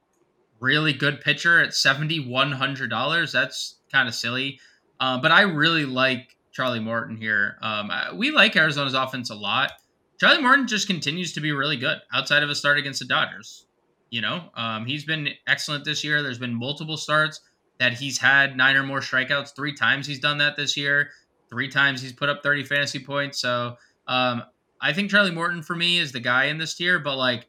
really 0.61 0.93
good 0.93 1.21
pitcher 1.21 1.61
at 1.61 1.75
seventy 1.75 2.21
one 2.21 2.53
hundred 2.53 2.91
dollars. 2.91 3.33
That's 3.33 3.79
kind 3.91 4.09
of 4.09 4.15
silly. 4.15 4.61
Uh, 5.01 5.19
but 5.19 5.31
I 5.31 5.43
really 5.43 5.85
like 5.85 6.37
Charlie 6.53 6.81
Morton 6.81 7.17
here. 7.17 7.57
Um, 7.63 7.91
we 8.17 8.31
like 8.31 8.57
Arizona's 8.57 8.95
offense 8.95 9.31
a 9.31 9.35
lot. 9.35 9.73
Charlie 10.19 10.43
Morton 10.43 10.67
just 10.67 10.89
continues 10.89 11.33
to 11.35 11.41
be 11.41 11.53
really 11.53 11.77
good 11.77 11.99
outside 12.13 12.43
of 12.43 12.51
a 12.51 12.55
start 12.55 12.79
against 12.79 12.99
the 12.99 13.07
Dodgers. 13.07 13.67
You 14.11 14.23
know, 14.23 14.51
um, 14.55 14.87
he's 14.87 15.05
been 15.05 15.29
excellent 15.47 15.85
this 15.85 16.03
year. 16.03 16.23
There's 16.23 16.39
been 16.39 16.55
multiple 16.55 16.97
starts 16.97 17.41
that 17.79 17.93
he's 17.93 18.19
had 18.19 18.57
nine 18.57 18.75
or 18.77 18.83
more 18.83 19.01
strikeouts. 19.01 19.55
Three 19.55 19.75
times 19.75 20.07
he's 20.07 20.19
done 20.19 20.39
that 20.39 20.57
this 20.57 20.77
year. 20.77 21.11
Three 21.49 21.69
times 21.69 22.03
he's 22.03 22.13
put 22.13 22.29
up 22.29 22.43
30 22.43 22.65
fantasy 22.65 22.99
points. 22.99 23.41
So 23.41 23.77
um, 24.07 24.43
I 24.81 24.93
think 24.93 25.11
Charlie 25.11 25.31
Morton 25.31 25.63
for 25.63 25.75
me 25.75 25.99
is 25.99 26.13
the 26.13 26.21
guy 26.21 26.45
in 26.45 26.59
this 26.59 26.75
tier, 26.75 26.99
but 26.99 27.17
like 27.17 27.47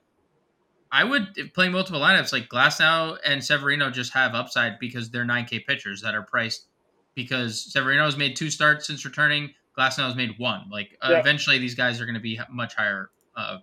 I 0.92 1.04
would 1.04 1.54
play 1.54 1.70
multiple 1.70 2.02
lineups 2.02 2.34
like 2.34 2.50
Glasnow 2.50 3.18
and 3.26 3.44
Severino 3.44 3.92
just 3.92 4.12
have 4.14 4.34
upside 4.34 4.80
because 4.80 5.10
they're 5.10 5.26
9K 5.26 5.66
pitchers 5.66 6.02
that 6.02 6.16
are 6.16 6.24
priced 6.24 6.68
because 7.14 7.72
Severino 7.72 8.06
has 8.06 8.18
made 8.18 8.36
two 8.36 8.50
starts 8.50 8.88
since 8.88 9.06
returning. 9.06 9.54
Glasnow 9.78 10.06
has 10.06 10.16
made 10.16 10.32
one. 10.40 10.68
Like 10.72 10.98
uh, 11.02 11.14
eventually, 11.16 11.60
these 11.60 11.76
guys 11.76 12.02
are 12.02 12.06
going 12.06 12.16
to 12.16 12.22
be 12.22 12.40
much 12.50 12.76
higher, 12.76 13.12
uh, 13.36 13.60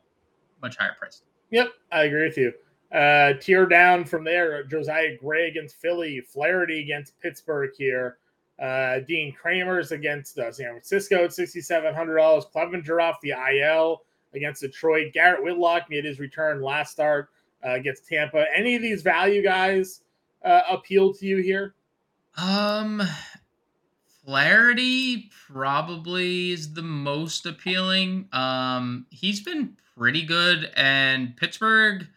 much 0.63 0.77
higher 0.77 0.95
priced. 0.99 1.25
Yep, 1.51 1.69
I 1.91 2.05
agree 2.05 2.25
with 2.25 2.39
you. 2.39 2.53
Uh, 2.93 3.33
tier 3.41 3.67
down 3.67 4.05
from 4.05 4.25
there, 4.25 4.63
Josiah 4.65 5.17
Gray 5.19 5.49
against 5.49 5.77
Philly, 5.77 6.21
Flaherty 6.21 6.81
against 6.81 7.19
Pittsburgh 7.21 7.71
here. 7.77 8.19
Uh, 8.61 9.01
Dean 9.07 9.35
Kremer's 9.35 9.93
against 9.93 10.39
uh, 10.39 10.51
San 10.51 10.71
Francisco 10.71 11.25
at 11.25 11.31
$6,700. 11.31 12.53
Clevinger 12.53 13.03
off 13.03 13.17
the 13.23 13.35
IL 13.53 14.03
against 14.35 14.63
Detroit. 14.63 15.13
Garrett 15.13 15.43
Whitlock 15.43 15.91
made 15.91 16.05
his 16.05 16.19
return 16.19 16.63
last 16.63 16.93
start 16.93 17.29
uh, 17.65 17.73
against 17.73 18.07
Tampa. 18.07 18.47
Any 18.55 18.77
of 18.77 18.83
these 18.83 19.03
value 19.03 19.43
guys 19.43 20.01
uh, 20.45 20.63
appeal 20.71 21.13
to 21.15 21.27
you 21.27 21.39
here? 21.39 21.75
Um, 22.37 23.03
Flaherty 24.25 25.31
probably 25.49 26.51
is 26.51 26.75
the 26.75 26.83
most 26.83 27.47
appealing. 27.47 28.29
Um, 28.33 29.07
he's 29.11 29.41
been 29.41 29.77
pretty 29.97 30.25
good, 30.25 30.71
and 30.77 31.37
Pittsburgh, 31.37 32.09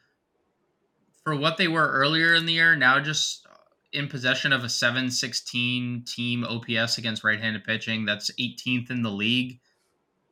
for 1.23 1.35
what 1.35 1.57
they 1.57 1.67
were 1.67 1.87
earlier 1.87 2.33
in 2.33 2.45
the 2.45 2.53
year, 2.53 2.75
now 2.75 2.99
just 2.99 3.45
in 3.91 4.07
possession 4.07 4.53
of 4.53 4.63
a 4.63 4.69
716 4.69 6.03
team 6.05 6.43
OPS 6.43 6.97
against 6.97 7.23
right 7.23 7.39
handed 7.39 7.63
pitching. 7.63 8.05
That's 8.05 8.31
18th 8.39 8.91
in 8.91 9.01
the 9.01 9.09
league. 9.09 9.59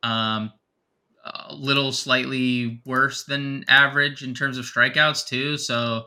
Um, 0.02 0.52
a 1.24 1.54
little 1.54 1.92
slightly 1.92 2.80
worse 2.84 3.24
than 3.24 3.64
average 3.68 4.22
in 4.22 4.34
terms 4.34 4.58
of 4.58 4.64
strikeouts, 4.64 5.26
too. 5.26 5.58
So, 5.58 6.04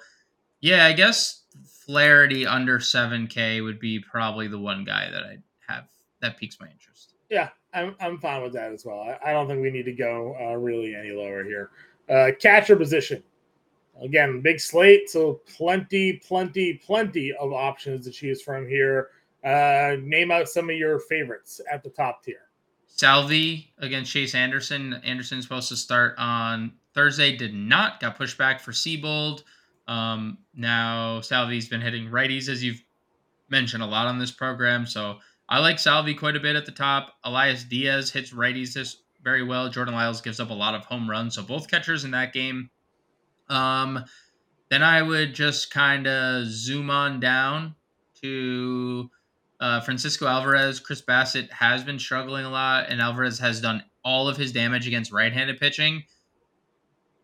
yeah, 0.61 0.85
I 0.85 0.93
guess 0.93 1.43
Flaherty 1.85 2.47
under 2.47 2.79
7K 2.79 3.63
would 3.63 3.79
be 3.79 3.99
probably 3.99 4.47
the 4.47 4.59
one 4.59 4.83
guy 4.83 5.09
that 5.11 5.23
I'd 5.23 5.43
have 5.67 5.85
that 6.21 6.37
piques 6.37 6.57
my 6.59 6.67
interest. 6.67 7.13
Yeah, 7.29 7.49
I'm, 7.73 7.95
I'm 7.99 8.17
fine 8.17 8.41
with 8.43 8.53
that 8.53 8.71
as 8.71 8.85
well. 8.85 8.99
I, 8.99 9.29
I 9.29 9.33
don't 9.33 9.47
think 9.47 9.61
we 9.61 9.71
need 9.71 9.85
to 9.85 9.93
go 9.93 10.35
uh, 10.39 10.55
really 10.55 10.95
any 10.95 11.11
lower 11.11 11.43
here. 11.43 11.71
Uh, 12.09 12.31
catcher 12.39 12.75
position. 12.75 13.23
Again, 14.01 14.41
big 14.41 14.59
slate, 14.59 15.09
so 15.09 15.41
plenty, 15.55 16.13
plenty, 16.13 16.73
plenty 16.73 17.33
of 17.33 17.53
options 17.53 18.05
to 18.05 18.11
choose 18.11 18.41
from 18.41 18.67
here. 18.67 19.09
Uh, 19.45 19.95
name 20.01 20.31
out 20.31 20.49
some 20.49 20.69
of 20.69 20.75
your 20.75 20.99
favorites 20.99 21.61
at 21.71 21.83
the 21.83 21.89
top 21.89 22.23
tier. 22.23 22.49
Salvi 22.87 23.71
against 23.79 24.11
Chase 24.11 24.35
Anderson. 24.35 24.95
Anderson's 25.03 25.43
supposed 25.43 25.69
to 25.69 25.75
start 25.75 26.15
on 26.17 26.73
Thursday, 26.93 27.35
did 27.35 27.53
not, 27.53 27.99
got 27.99 28.17
pushed 28.17 28.37
back 28.37 28.59
for 28.59 28.71
Seabold. 28.71 29.43
Um, 29.87 30.37
now 30.53 31.21
Salvi's 31.21 31.67
been 31.67 31.81
hitting 31.81 32.07
righties, 32.07 32.49
as 32.49 32.63
you've 32.63 32.83
mentioned 33.49 33.83
a 33.83 33.87
lot 33.87 34.07
on 34.07 34.19
this 34.19 34.31
program. 34.31 34.85
So 34.85 35.17
I 35.49 35.59
like 35.59 35.79
Salvi 35.79 36.13
quite 36.13 36.35
a 36.35 36.39
bit 36.39 36.55
at 36.55 36.65
the 36.65 36.71
top. 36.71 37.15
Elias 37.23 37.63
Diaz 37.63 38.09
hits 38.11 38.31
righties 38.31 38.73
this 38.73 38.97
very 39.23 39.43
well. 39.43 39.69
Jordan 39.69 39.93
Lyles 39.93 40.21
gives 40.21 40.39
up 40.39 40.49
a 40.49 40.53
lot 40.53 40.75
of 40.75 40.85
home 40.85 41.09
runs. 41.09 41.35
So 41.35 41.43
both 41.43 41.69
catchers 41.69 42.03
in 42.03 42.11
that 42.11 42.33
game. 42.33 42.69
Um, 43.51 44.03
then 44.69 44.83
I 44.83 45.01
would 45.01 45.35
just 45.35 45.71
kind 45.71 46.07
of 46.07 46.45
zoom 46.47 46.89
on 46.89 47.19
down 47.19 47.75
to 48.21 49.09
uh, 49.59 49.81
Francisco 49.81 50.27
Alvarez. 50.27 50.79
Chris 50.79 51.01
Bassitt 51.01 51.51
has 51.51 51.83
been 51.83 51.99
struggling 51.99 52.45
a 52.45 52.49
lot, 52.49 52.85
and 52.89 53.01
Alvarez 53.01 53.37
has 53.39 53.61
done 53.61 53.83
all 54.03 54.27
of 54.27 54.37
his 54.37 54.51
damage 54.51 54.87
against 54.87 55.11
right 55.11 55.33
handed 55.33 55.59
pitching. 55.59 56.03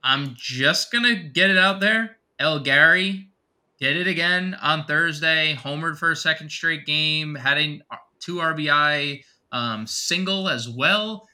I'm 0.03 0.35
just 0.35 0.91
going 0.91 1.03
to 1.05 1.15
get 1.15 1.49
it 1.49 1.57
out 1.57 1.79
there. 1.79 2.17
El 2.39 2.59
Gary 2.59 3.29
did 3.79 3.97
it 3.97 4.07
again 4.07 4.55
on 4.61 4.85
Thursday, 4.85 5.57
homered 5.59 5.97
for 5.97 6.11
a 6.11 6.15
second 6.15 6.49
straight 6.49 6.85
game, 6.85 7.35
had 7.35 7.57
a 7.57 7.81
two 8.19 8.35
RBI 8.35 9.23
um, 9.51 9.87
single 9.87 10.49
as 10.49 10.69
well. 10.69 11.27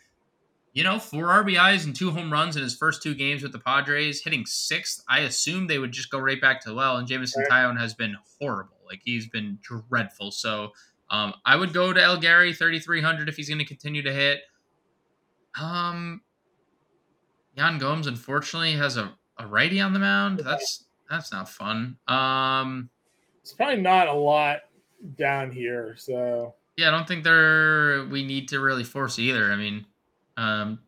You 0.73 0.83
know, 0.83 0.97
four 0.97 1.25
RBIs 1.25 1.85
and 1.85 1.95
two 1.95 2.09
home 2.09 2.33
runs 2.33 2.55
in 2.55 2.63
his 2.63 2.75
first 2.75 3.03
two 3.03 3.13
games 3.13 3.43
with 3.43 3.51
the 3.51 3.59
Padres, 3.59 4.23
hitting 4.23 4.45
sixth. 4.45 5.03
I 5.07 5.19
assume 5.19 5.67
they 5.67 5.77
would 5.77 5.91
just 5.91 6.09
go 6.09 6.17
right 6.17 6.41
back 6.41 6.61
to 6.61 6.73
well. 6.73 6.97
And 6.97 7.07
Jameson 7.07 7.43
right. 7.43 7.51
Taillon 7.51 7.79
has 7.79 7.93
been 7.93 8.15
horrible. 8.39 8.77
Like 8.87 9.01
he's 9.05 9.27
been 9.27 9.59
dreadful. 9.61 10.31
So 10.31 10.71
um, 11.11 11.35
I 11.45 11.55
would 11.55 11.73
go 11.73 11.93
to 11.93 12.01
El 12.01 12.17
Gary 12.17 12.53
3,300 12.53 13.29
if 13.29 13.35
he's 13.35 13.49
going 13.49 13.59
to 13.59 13.65
continue 13.65 14.01
to 14.01 14.11
hit. 14.11 14.41
Um, 15.59 16.21
Yan 17.55 17.77
Gomes 17.77 18.07
unfortunately 18.07 18.73
has 18.73 18.97
a, 18.97 19.13
a 19.37 19.45
righty 19.45 19.79
on 19.79 19.93
the 19.93 19.99
mound. 19.99 20.39
That's 20.39 20.85
that's 21.09 21.31
not 21.31 21.49
fun. 21.49 21.97
Um, 22.07 22.89
it's 23.41 23.53
probably 23.53 23.81
not 23.81 24.07
a 24.07 24.13
lot 24.13 24.61
down 25.15 25.51
here. 25.51 25.95
So 25.97 26.55
yeah, 26.77 26.87
I 26.87 26.91
don't 26.91 27.07
think 27.07 27.23
there 27.23 28.05
we 28.05 28.23
need 28.25 28.47
to 28.49 28.59
really 28.59 28.83
force 28.83 29.19
either. 29.19 29.51
I 29.51 29.55
mean, 29.55 29.85
um, 30.37 30.79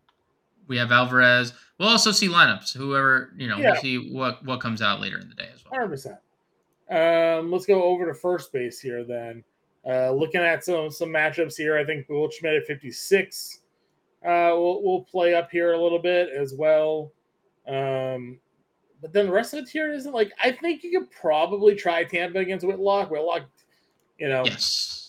we 0.68 0.78
have 0.78 0.92
Alvarez. 0.92 1.54
We'll 1.80 1.90
also 1.90 2.12
see 2.12 2.28
lineups. 2.28 2.76
Whoever 2.76 3.32
you 3.38 3.48
know, 3.48 3.58
yeah. 3.58 3.72
we'll 3.72 3.82
see 3.82 4.12
what 4.12 4.44
what 4.46 4.62
comes 4.62 4.82
out 4.82 5.02
later 5.02 5.20
in 5.20 5.30
the 5.30 5.36
day 5.36 5.50
as 5.54 5.64
well. 5.64 5.74
Hundred 5.74 5.90
percent. 5.90 6.18
Um, 6.90 7.52
let's 7.52 7.66
go 7.66 7.84
over 7.84 8.06
to 8.06 8.14
first 8.14 8.54
base 8.54 8.80
here 8.80 9.04
then. 9.04 9.44
Uh, 9.88 10.12
looking 10.12 10.42
at 10.42 10.64
some 10.64 10.90
some 10.90 11.10
matchups 11.10 11.58
here, 11.58 11.78
I 11.78 11.86
think 11.86 12.08
Goldschmidt 12.08 12.56
at 12.56 12.66
56 12.66 13.62
uh, 14.26 14.50
will 14.54 14.84
will 14.84 15.04
play 15.04 15.36
up 15.36 15.52
here 15.52 15.74
a 15.74 15.82
little 15.82 16.00
bit 16.00 16.30
as 16.30 16.54
well. 16.54 17.12
Um, 17.68 18.40
but 19.02 19.14
then 19.14 19.28
the 19.28 19.32
rest 19.32 19.54
of 19.54 19.64
the 19.64 19.70
tier 19.70 19.94
isn't 19.94 20.14
like 20.14 20.32
I 20.44 20.52
think 20.52 20.84
you 20.84 21.00
could 21.00 21.12
probably 21.12 21.76
try 21.76 22.04
Tampa 22.04 22.40
against 22.40 22.66
Whitlock. 22.66 23.12
Whitlock, 23.12 23.44
you 24.18 24.30
know, 24.30 24.44
yes. 24.46 25.05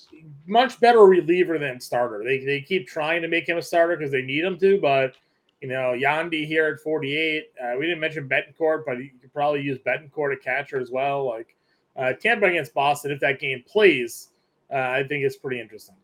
Much 0.47 0.79
better 0.81 1.01
reliever 1.01 1.59
than 1.59 1.81
starter. 1.81 2.23
They 2.25 2.45
they 2.45 2.61
keep 2.61 2.87
trying 2.87 3.23
to 3.23 3.29
make 3.29 3.49
him 3.49 3.59
a 3.59 3.63
starter 3.63 3.97
because 3.97 4.13
they 4.13 4.23
need 4.23 4.45
him 4.45 4.59
to, 4.59 4.81
but 4.81 5.17
you 5.61 5.69
know, 5.69 5.95
Yandy 5.99 6.47
here 6.47 6.67
at 6.67 6.81
48. 6.81 7.45
Uh, 7.61 7.73
we 7.79 7.87
didn't 7.87 8.01
mention 8.01 8.29
Bethancourt, 8.29 8.85
but 8.87 8.99
you 8.99 9.11
could 9.21 9.33
probably 9.33 9.63
use 9.63 9.79
Bethancourt 9.79 10.35
a 10.35 10.37
catcher 10.37 10.79
as 10.79 10.91
well. 10.91 11.27
Like 11.27 11.57
uh, 11.97 12.13
Tampa 12.13 12.47
against 12.47 12.75
Boston, 12.75 13.11
if 13.11 13.21
that 13.21 13.41
game 13.41 13.65
plays, 13.67 14.29
uh, 14.73 14.77
I 14.77 15.05
think 15.09 15.25
it's 15.25 15.37
pretty 15.37 15.61
interesting. 15.61 15.97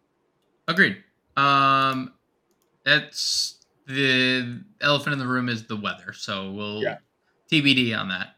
Agreed. 0.69 0.97
Um, 1.37 2.15
that's 2.85 3.67
the 3.87 4.63
elephant 4.81 5.13
in 5.13 5.19
the 5.19 5.27
room 5.27 5.49
is 5.49 5.67
the 5.67 5.77
weather. 5.77 6.13
So 6.13 6.51
we'll 6.51 6.83
yeah. 6.83 6.99
TBD 7.51 7.99
on 7.99 8.09
that. 8.09 8.37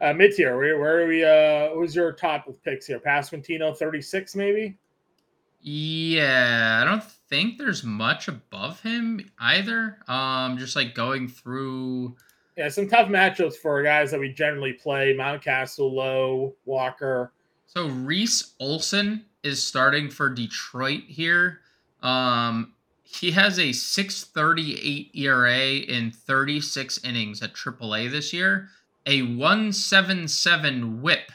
Uh, 0.00 0.12
mid 0.12 0.32
tier, 0.32 0.56
where, 0.56 0.78
where 0.78 1.02
are 1.02 1.06
we? 1.06 1.24
Uh, 1.24 1.74
who's 1.74 1.94
your 1.94 2.12
top 2.12 2.46
picks 2.64 2.86
here? 2.86 3.00
Pasquantino, 3.00 3.76
36 3.76 4.34
maybe? 4.36 4.76
Yeah, 5.60 6.80
I 6.82 6.84
don't 6.84 7.02
think 7.02 7.58
there's 7.58 7.82
much 7.82 8.28
above 8.28 8.80
him 8.82 9.28
either. 9.38 9.98
Um, 10.06 10.58
just 10.58 10.76
like 10.76 10.94
going 10.94 11.28
through. 11.28 12.14
Yeah, 12.56 12.68
some 12.68 12.88
tough 12.88 13.08
matchups 13.08 13.56
for 13.56 13.82
guys 13.82 14.10
that 14.10 14.20
we 14.20 14.32
generally 14.32 14.74
play. 14.74 15.14
Mountcastle, 15.14 15.92
Lowe, 15.92 16.54
Walker. 16.64 17.32
So 17.66 17.88
Reese 17.88 18.54
Olson 18.60 19.24
is 19.42 19.62
starting 19.62 20.08
for 20.08 20.28
Detroit 20.28 21.02
here. 21.08 21.60
Um, 22.02 22.74
he 23.02 23.30
has 23.32 23.58
a 23.58 23.72
638 23.72 25.10
ERA 25.14 25.58
in 25.58 26.10
36 26.10 27.04
innings 27.04 27.42
at 27.42 27.54
AAA 27.54 28.10
this 28.10 28.32
year, 28.32 28.68
a 29.06 29.22
177 29.22 31.00
whip. 31.00 31.30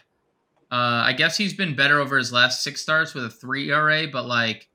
Uh, 0.71 1.03
I 1.05 1.13
guess 1.13 1.37
he's 1.37 1.53
been 1.53 1.75
better 1.75 1.99
over 1.99 2.17
his 2.17 2.31
last 2.31 2.63
six 2.63 2.81
starts 2.81 3.13
with 3.13 3.25
a 3.25 3.29
3 3.29 3.71
ERA, 3.71 4.07
but 4.07 4.25
like 4.25 4.69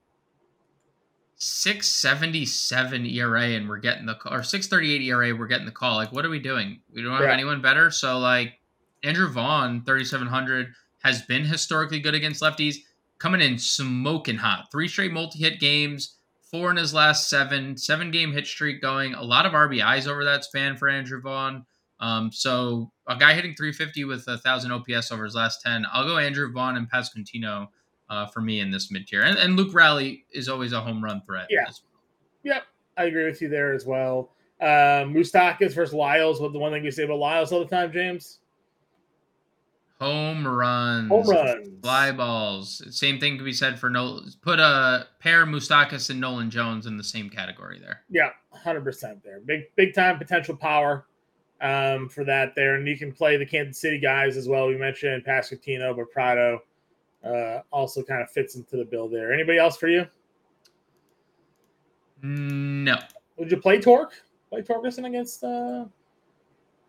677 1.37 3.07
ERA 3.07 3.43
and 3.43 3.69
we're 3.69 3.79
getting 3.79 4.07
the 4.07 4.15
call, 4.15 4.35
or 4.35 4.43
638 4.43 5.03
ERA, 5.03 5.35
we're 5.35 5.47
getting 5.47 5.67
the 5.67 5.73
call. 5.73 5.97
Like, 5.97 6.13
what 6.13 6.25
are 6.25 6.31
we 6.31 6.39
doing? 6.39 6.81
We 6.93 7.03
don't 7.03 7.13
have 7.13 7.23
yeah. 7.23 7.33
anyone 7.33 7.63
better. 7.63 7.91
So, 7.91 8.19
like, 8.19 8.59
Andrew 9.03 9.29
Vaughn, 9.29 9.83
3,700, 9.85 10.69
has 11.03 11.23
been 11.23 11.45
historically 11.45 12.01
good 12.01 12.15
against 12.15 12.43
lefties, 12.43 12.77
coming 13.19 13.41
in 13.41 13.59
smoking 13.59 14.37
hot. 14.37 14.69
Three 14.71 14.89
straight 14.89 15.13
multi 15.13 15.39
hit 15.39 15.61
games 15.61 16.17
four 16.51 16.71
in 16.71 16.77
his 16.77 16.95
last 16.95 17.29
seven, 17.29 17.77
seven 17.77 18.11
game 18.11 18.33
hit 18.33 18.47
streak 18.47 18.81
going. 18.81 19.15
A 19.15 19.23
lot 19.23 19.47
of 19.47 19.53
RBIs 19.53 20.07
over 20.07 20.25
that 20.25 20.45
span 20.45 20.77
for 20.77 20.89
Andrew 20.89 21.21
Vaughn. 21.21 21.65
Um, 22.01 22.31
so 22.31 22.91
a 23.07 23.17
guy 23.17 23.35
hitting 23.35 23.55
350 23.55 24.05
with 24.05 24.27
a 24.29 24.39
thousand 24.39 24.73
OPS 24.73 25.11
over 25.13 25.25
his 25.25 25.35
last 25.35 25.63
10. 25.63 25.87
I'll 25.93 26.05
go 26.05 26.19
Andrew 26.19 26.51
Vaughn 26.53 26.77
and 26.77 26.91
Pasquantino 26.91 27.69
uh, 28.11 28.27
for 28.27 28.41
me 28.41 28.61
in 28.61 28.71
this 28.71 28.91
mid 28.91 29.07
tier. 29.07 29.23
And, 29.23 29.39
and, 29.39 29.57
Luke 29.57 29.75
Raley 29.75 30.25
is 30.33 30.49
always 30.49 30.73
a 30.73 30.81
home 30.81 31.03
run 31.03 31.23
threat. 31.27 31.47
Yeah. 31.51 31.65
Well. 31.65 31.75
Yep. 32.45 32.63
I 32.97 33.05
agree 33.05 33.25
with 33.25 33.43
you 33.43 33.49
there 33.49 33.73
as 33.73 33.85
well. 33.85 34.31
Um, 34.61 35.13
Moustakas 35.13 35.75
versus 35.75 35.93
Lyles. 35.93 36.41
What 36.41 36.53
the 36.53 36.59
one 36.59 36.73
thing 36.73 36.83
we 36.83 36.91
say 36.91 37.05
about 37.05 37.19
Lyles 37.19 37.53
all 37.53 37.61
the 37.61 37.67
time, 37.67 37.93
James? 37.93 38.39
Home 40.01 40.47
runs, 40.47 41.09
home 41.09 41.27
runs, 41.27 41.69
fly 41.83 42.13
balls. 42.13 42.83
Same 42.91 43.19
thing 43.19 43.37
can 43.37 43.47
be 43.47 43.53
said 43.53 43.79
for 43.79 43.89
no. 43.89 44.21
Put 44.43 44.61
a 44.61 45.07
pair 45.21 45.47
Moustakas 45.47 46.11
and 46.11 46.21
Nolan 46.21 46.51
Jones 46.51 46.85
in 46.85 46.99
the 46.99 47.05
same 47.05 47.31
category 47.31 47.81
there. 47.81 48.03
Yeah, 48.11 48.31
hundred 48.53 48.85
percent 48.85 49.25
there. 49.25 49.41
Big 49.41 49.75
big 49.75 49.95
time 49.95 50.19
potential 50.19 50.55
power 50.55 51.07
um, 51.67 52.09
for 52.09 52.25
that 52.25 52.55
there, 52.55 52.77
and 52.77 52.87
you 52.87 52.97
can 52.97 53.13
play 53.13 53.37
the 53.37 53.47
Kansas 53.47 53.81
City 53.81 53.99
guys 53.99 54.37
as 54.37 54.49
well. 54.49 54.69
We 54.69 54.77
mentioned 54.77 55.25
Pasquantino, 55.25 55.97
but 55.97 56.11
Pratto 56.11 56.61
uh, 57.25 57.61
also 57.73 58.03
kind 58.03 58.23
of 58.23 58.31
fits 58.31 58.57
into 58.57 58.77
the 58.77 58.85
bill 58.85 59.09
there. 59.09 59.33
Anybody 59.33 59.59
else 59.59 59.77
for 59.77 59.89
you? 59.89 60.07
No. 62.23 62.97
Would 63.37 63.51
you 63.51 63.57
play 63.57 63.81
Torque? 63.81 64.15
Play 64.51 64.63
Torkelson 64.63 65.07
against 65.07 65.43
uh, 65.43 65.85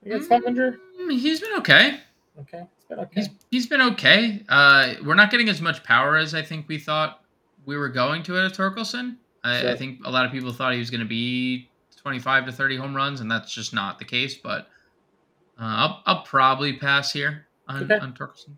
against 0.05 0.29
mm, 0.29 1.19
He's 1.19 1.41
been 1.41 1.53
okay. 1.53 1.99
Okay 2.41 2.63
been 2.87 2.99
okay. 2.99 3.21
He's 3.21 3.29
he's 3.51 3.67
been 3.67 3.81
okay. 3.81 4.43
Uh, 4.49 4.95
we're 5.05 5.15
not 5.15 5.31
getting 5.31 5.49
as 5.49 5.61
much 5.61 5.83
power 5.83 6.15
as 6.17 6.33
I 6.33 6.41
think 6.41 6.67
we 6.67 6.77
thought 6.77 7.23
we 7.65 7.77
were 7.77 7.89
going 7.89 8.23
to 8.23 8.37
at 8.37 8.53
Torkelson. 8.53 9.17
I, 9.43 9.61
sure. 9.61 9.69
I 9.71 9.75
think 9.75 9.99
a 10.05 10.11
lot 10.11 10.25
of 10.25 10.31
people 10.31 10.51
thought 10.51 10.73
he 10.73 10.79
was 10.79 10.89
going 10.89 11.01
to 11.01 11.07
be 11.07 11.69
25 11.97 12.45
to 12.45 12.51
30 12.51 12.77
home 12.77 12.95
runs, 12.95 13.21
and 13.21 13.29
that's 13.29 13.51
just 13.53 13.73
not 13.73 13.99
the 13.99 14.05
case. 14.05 14.35
But 14.35 14.67
Uh, 15.59 15.63
I'll 15.65 16.03
I'll 16.05 16.21
probably 16.21 16.73
pass 16.73 17.11
here 17.11 17.47
on 17.67 17.83
okay. 17.83 17.97
on 17.97 18.13
Torkelson. 18.13 18.55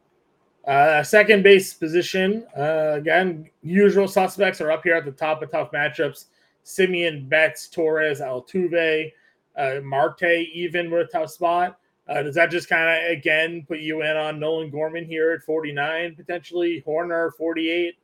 Uh, 0.67 1.01
second 1.01 1.43
base 1.43 1.73
position. 1.73 2.45
Uh, 2.55 2.91
again, 2.95 3.49
usual 3.63 4.07
suspects 4.07 4.59
are 4.61 4.71
up 4.71 4.83
here 4.83 4.95
at 4.95 5.05
the 5.05 5.11
top 5.11 5.41
of 5.41 5.49
tough 5.49 5.71
matchups. 5.71 6.25
Semien, 6.65 7.27
Betts, 7.27 7.67
Torres, 7.69 8.19
Altuve, 8.19 9.11
uh, 9.57 9.79
Marte, 9.81 10.45
even 10.53 10.91
with 10.91 11.07
a 11.07 11.11
tough 11.11 11.31
spot. 11.31 11.79
Uh, 12.07 12.23
does 12.23 12.35
that 12.35 12.51
just 12.51 12.67
kind 12.67 13.03
of 13.03 13.11
again 13.11 13.63
put 13.67 13.79
you 13.79 14.01
in 14.01 14.17
on 14.17 14.39
Nolan 14.39 14.69
Gorman 14.69 15.05
here 15.05 15.31
at 15.31 15.43
49 15.43 16.15
potentially? 16.15 16.83
Hoerner 16.85 17.31
48, 17.37 17.95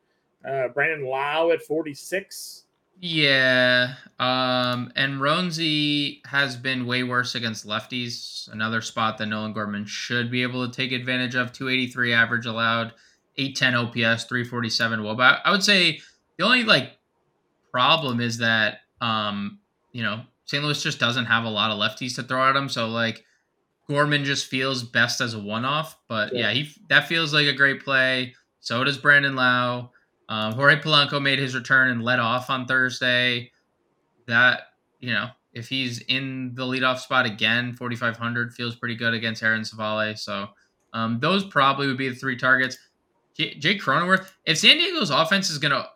uh, 0.48 0.68
Brandon 0.70 1.06
Lowe 1.06 1.52
at 1.52 1.62
46. 1.64 2.65
Yeah. 3.00 3.96
Um, 4.20 4.92
and 4.96 5.20
Roansy 5.20 6.26
has 6.26 6.56
been 6.56 6.86
way 6.86 7.04
worse 7.04 7.36
against 7.36 7.68
lefties. 7.68 8.52
Another 8.52 8.82
spot 8.82 9.18
that 9.18 9.26
Nolan 9.26 9.54
Gorman 9.54 9.86
should 9.86 10.32
be 10.32 10.44
able 10.44 10.66
to 10.68 10.74
take 10.74 10.92
advantage 10.92 11.36
of. 11.36 11.52
283 11.52 12.14
average 12.14 12.46
allowed, 12.46 12.94
810 13.38 13.76
OPS, 13.76 14.24
347 14.24 15.00
Woba. 15.02 15.42
I 15.44 15.52
would 15.52 15.64
say 15.64 16.00
the 16.38 16.46
only 16.46 16.64
like 16.64 16.98
problem 17.72 18.22
is 18.22 18.38
that 18.38 18.80
um, 19.02 19.60
you 19.92 20.04
know, 20.04 20.22
St. 20.46 20.64
Louis 20.64 20.82
just 20.82 21.00
doesn't 21.00 21.26
have 21.26 21.44
a 21.44 21.50
lot 21.50 21.72
of 21.72 21.78
lefties 21.78 22.16
to 22.16 22.24
throw 22.24 22.50
at 22.50 22.56
him. 22.56 22.70
So 22.70 22.88
like 22.88 23.24
Gorman 23.90 24.24
just 24.24 24.48
feels 24.48 24.84
best 24.84 25.22
as 25.22 25.34
a 25.34 25.40
one 25.40 25.66
off. 25.66 25.98
But 26.08 26.34
yeah, 26.34 26.52
yeah 26.52 26.54
he 26.54 26.72
that 26.90 27.08
feels 27.08 27.34
like 27.34 27.48
a 27.48 27.54
great 27.54 27.84
play. 27.84 28.36
So 28.62 28.84
does 28.84 28.98
Brandon 28.98 29.36
Lowe. 29.36 29.92
Um, 30.30 30.54
Jorge 30.54 30.82
Polanco 30.82 31.22
made 31.22 31.40
his 31.40 31.56
return 31.56 31.90
and 31.90 32.04
led 32.04 32.20
off 32.20 32.50
on 32.50 32.66
Thursday. 32.66 33.52
That, 34.28 34.70
you 35.00 35.14
know, 35.14 35.28
if 35.54 35.70
he's 35.70 36.00
in 36.00 36.54
the 36.56 36.64
leadoff 36.64 37.00
spot 37.00 37.26
again, 37.26 37.74
4,500 37.74 38.54
feels 38.54 38.76
pretty 38.76 38.96
good 38.96 39.14
against 39.14 39.44
Aaron 39.44 39.62
Civale. 39.62 40.18
So 40.18 40.50
um, 40.94 41.20
those 41.20 41.44
probably 41.46 41.88
would 41.88 41.98
be 41.98 42.10
the 42.10 42.16
three 42.16 42.38
targets. 42.38 42.78
Jake 43.36 43.82
Cronenworth, 43.82 44.32
if 44.46 44.58
San 44.58 44.78
Diego's 44.78 45.10
offense 45.10 45.50
is 45.50 45.58
gonna 45.58 45.90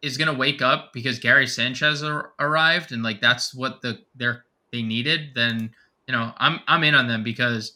is 0.00 0.16
gonna 0.16 0.32
wake 0.34 0.62
up 0.62 0.92
because 0.92 1.18
Gary 1.18 1.46
Sanchez 1.46 2.04
ar- 2.04 2.32
arrived 2.38 2.92
and 2.92 3.02
like 3.02 3.20
that's 3.20 3.52
what 3.52 3.82
the 3.82 3.98
they're 4.14 4.44
they 4.70 4.82
needed, 4.82 5.30
then 5.34 5.70
you 6.06 6.12
know 6.12 6.32
I'm 6.36 6.60
I'm 6.68 6.84
in 6.84 6.94
on 6.94 7.08
them 7.08 7.24
because 7.24 7.72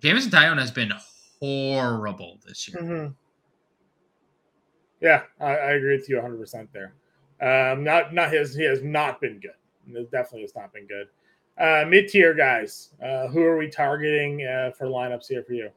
Jameson 0.00 0.32
Taillon 0.32 0.58
has 0.58 0.72
been 0.72 0.92
horrible 1.40 2.40
this 2.44 2.68
year. 2.68 2.82
Mm-hmm. 2.82 3.12
Yeah, 5.04 5.24
I, 5.38 5.50
I 5.50 5.70
agree 5.72 5.96
with 5.98 6.08
you 6.08 6.16
100 6.16 6.38
percent 6.38 6.70
there. 6.72 6.94
Um, 7.42 7.84
not 7.84 8.14
not 8.14 8.32
his. 8.32 8.54
He 8.54 8.64
has 8.64 8.82
not 8.82 9.20
been 9.20 9.38
good. 9.38 9.50
It 9.94 10.10
definitely 10.10 10.40
has 10.40 10.56
not 10.56 10.72
been 10.72 10.86
good. 10.86 11.08
Uh, 11.58 11.84
Mid 11.86 12.08
tier 12.08 12.32
guys. 12.32 12.94
Uh, 13.04 13.28
who 13.28 13.42
are 13.42 13.58
we 13.58 13.68
targeting 13.68 14.46
uh, 14.46 14.70
for 14.70 14.86
lineups 14.86 15.26
here 15.28 15.44
for 15.44 15.52
you? 15.52 15.68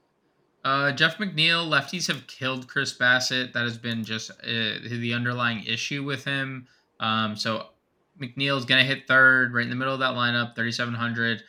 Uh, 0.63 0.93
Jeff 0.93 1.17
McNeil. 1.17 1.69
Lefties 1.69 2.07
have 2.07 2.25
killed 2.27 2.69
Chris 2.69 2.98
Bassitt. 2.98 3.51
That 3.51 3.63
has 3.63 3.77
been 3.77 4.05
just 4.05 4.31
uh, 4.31 4.79
the 4.89 5.13
underlying 5.13 5.62
issue 5.65 6.05
with 6.05 6.24
him. 6.24 6.65
Um, 7.01 7.36
so 7.36 7.65
McNeil's 8.22 8.63
gonna 8.63 8.86
hit 8.86 9.10
third, 9.10 9.53
right 9.53 9.63
in 9.63 9.69
the 9.69 9.75
middle 9.75 9.93
of 9.93 10.00
that 10.00 10.13
lineup, 10.13 10.55
3,700. 10.55 11.43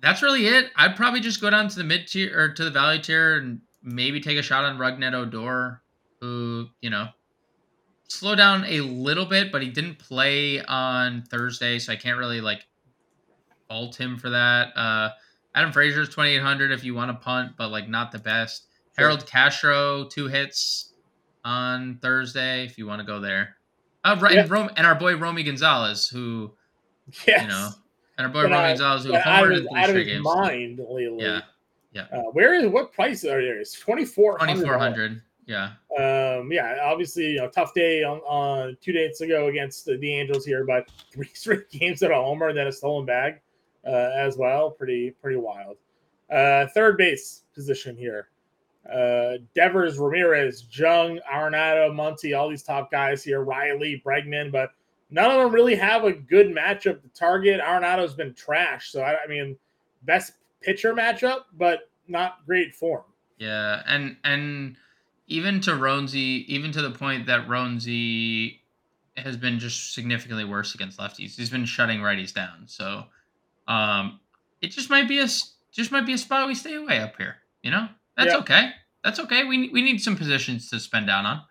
That's 0.00 0.22
really 0.22 0.48
it. 0.48 0.72
I'd 0.74 0.96
probably 0.96 1.20
just 1.20 1.40
go 1.40 1.50
down 1.50 1.68
to 1.68 1.76
the 1.76 1.84
mid 1.84 2.08
tier 2.08 2.36
or 2.36 2.48
to 2.48 2.64
the 2.64 2.70
valley 2.72 2.98
tier 2.98 3.38
and 3.38 3.60
maybe 3.80 4.20
take 4.20 4.38
a 4.38 4.42
shot 4.42 4.64
on 4.64 4.76
Rougned 4.76 5.14
Odor 5.14 5.82
who, 6.20 6.68
you 6.80 6.90
know, 6.90 7.08
slow 8.08 8.34
down 8.34 8.64
a 8.66 8.80
little 8.80 9.26
bit, 9.26 9.52
but 9.52 9.62
he 9.62 9.68
didn't 9.68 9.98
play 9.98 10.62
on 10.64 11.22
Thursday, 11.30 11.78
so 11.78 11.92
I 11.92 11.96
can't 11.96 12.18
really 12.18 12.40
like 12.40 12.66
fault 13.68 13.98
him 13.98 14.16
for 14.16 14.30
that. 14.30 14.76
Uh, 14.76 15.10
Adam 15.54 15.72
Frazier's 15.72 16.08
2800 16.08 16.70
if 16.70 16.84
you 16.84 16.94
want 16.94 17.10
to 17.10 17.24
punt, 17.24 17.52
but 17.56 17.70
like 17.70 17.88
not 17.88 18.12
the 18.12 18.18
best. 18.18 18.66
Sure. 18.98 19.08
Harold 19.08 19.26
Castro, 19.26 20.04
two 20.04 20.26
hits 20.28 20.92
on 21.44 21.98
Thursday 22.02 22.64
if 22.64 22.78
you 22.78 22.86
want 22.86 23.00
to 23.00 23.06
go 23.06 23.20
there. 23.20 23.56
Uh, 24.04 24.16
right, 24.20 24.34
yeah. 24.34 24.42
and, 24.42 24.50
Rome, 24.50 24.70
and 24.76 24.86
our 24.86 24.94
boy 24.94 25.16
Romy 25.16 25.42
Gonzalez, 25.42 26.08
who, 26.08 26.52
yes. 27.26 27.42
you 27.42 27.48
know, 27.48 27.70
and 28.18 28.26
our 28.26 28.32
boy 28.32 28.44
Romy 28.44 28.68
Gonzalez, 28.68 29.04
who 29.04 29.12
homered 29.12 29.58
in 29.58 29.66
three 29.66 29.84
straight 29.84 30.04
games. 30.04 30.24
mind 30.24 30.78
lately. 30.78 31.16
Yeah, 31.18 31.40
yeah. 31.92 32.06
Uh, 32.12 32.22
where 32.32 32.54
is 32.54 32.70
what 32.70 32.92
price 32.92 33.24
are 33.24 33.42
there? 33.42 33.58
It's 33.58 33.72
2400 33.72 34.54
2400 34.54 35.22
yeah. 35.46 35.72
Um, 35.96 36.50
yeah, 36.50 36.78
obviously, 36.82 37.32
you 37.32 37.36
know, 37.36 37.48
tough 37.48 37.72
day 37.72 38.02
on, 38.02 38.18
on 38.18 38.76
two 38.80 38.92
days 38.92 39.20
ago 39.20 39.46
against 39.46 39.84
the, 39.84 39.96
the 39.96 40.12
Angels 40.12 40.44
here, 40.44 40.64
but 40.64 40.90
three 41.12 41.30
straight 41.32 41.70
games 41.70 42.02
at 42.02 42.10
a 42.10 42.14
homer 42.14 42.48
and 42.48 42.58
then 42.58 42.66
a 42.66 42.72
stolen 42.72 43.06
bag 43.06 43.40
uh, 43.86 44.10
as 44.16 44.36
well. 44.36 44.70
Pretty, 44.70 45.12
pretty 45.12 45.38
wild. 45.38 45.76
Uh, 46.30 46.66
third 46.74 46.96
base 46.96 47.44
position 47.54 47.96
here. 47.96 48.28
Uh, 48.92 49.38
Devers, 49.54 49.98
Ramirez, 49.98 50.66
Jung, 50.70 51.20
Arenado, 51.32 51.90
Muncy, 51.90 52.36
all 52.36 52.48
these 52.48 52.62
top 52.62 52.90
guys 52.90 53.22
here, 53.22 53.42
Riley, 53.42 54.02
Bregman, 54.04 54.52
but 54.52 54.70
none 55.10 55.30
of 55.30 55.40
them 55.40 55.52
really 55.52 55.74
have 55.74 56.04
a 56.04 56.12
good 56.12 56.48
matchup 56.48 57.02
to 57.02 57.08
target. 57.14 57.60
Arenado's 57.60 58.14
been 58.14 58.34
trash. 58.34 58.90
So, 58.90 59.02
I, 59.02 59.22
I 59.24 59.26
mean, 59.28 59.56
best 60.02 60.34
pitcher 60.60 60.94
matchup, 60.94 61.42
but 61.56 61.90
not 62.08 62.44
great 62.46 62.74
form. 62.74 63.04
Yeah. 63.38 63.82
And, 63.86 64.16
and, 64.24 64.76
even 65.26 65.60
to 65.62 65.72
Roansy, 65.72 66.44
even 66.46 66.72
to 66.72 66.82
the 66.82 66.90
point 66.90 67.26
that 67.26 67.48
Roansy 67.48 68.58
has 69.16 69.36
been 69.36 69.58
just 69.58 69.94
significantly 69.94 70.44
worse 70.44 70.74
against 70.74 70.98
lefties. 70.98 71.36
He's 71.36 71.50
been 71.50 71.64
shutting 71.64 72.00
righties 72.00 72.32
down. 72.32 72.64
So 72.66 73.04
um, 73.66 74.20
it 74.60 74.68
just 74.68 74.90
might 74.90 75.08
be 75.08 75.20
a 75.20 75.28
just 75.72 75.92
might 75.92 76.06
be 76.06 76.12
a 76.12 76.18
spot 76.18 76.46
we 76.46 76.54
stay 76.54 76.74
away 76.74 76.98
up 76.98 77.16
here. 77.16 77.36
You 77.62 77.70
know, 77.70 77.88
that's 78.16 78.32
yep. 78.32 78.40
okay. 78.40 78.70
That's 79.02 79.18
okay. 79.20 79.44
We 79.44 79.70
we 79.70 79.82
need 79.82 80.00
some 80.00 80.16
positions 80.16 80.70
to 80.70 80.80
spend 80.80 81.06
down 81.06 81.26
on. 81.26 81.42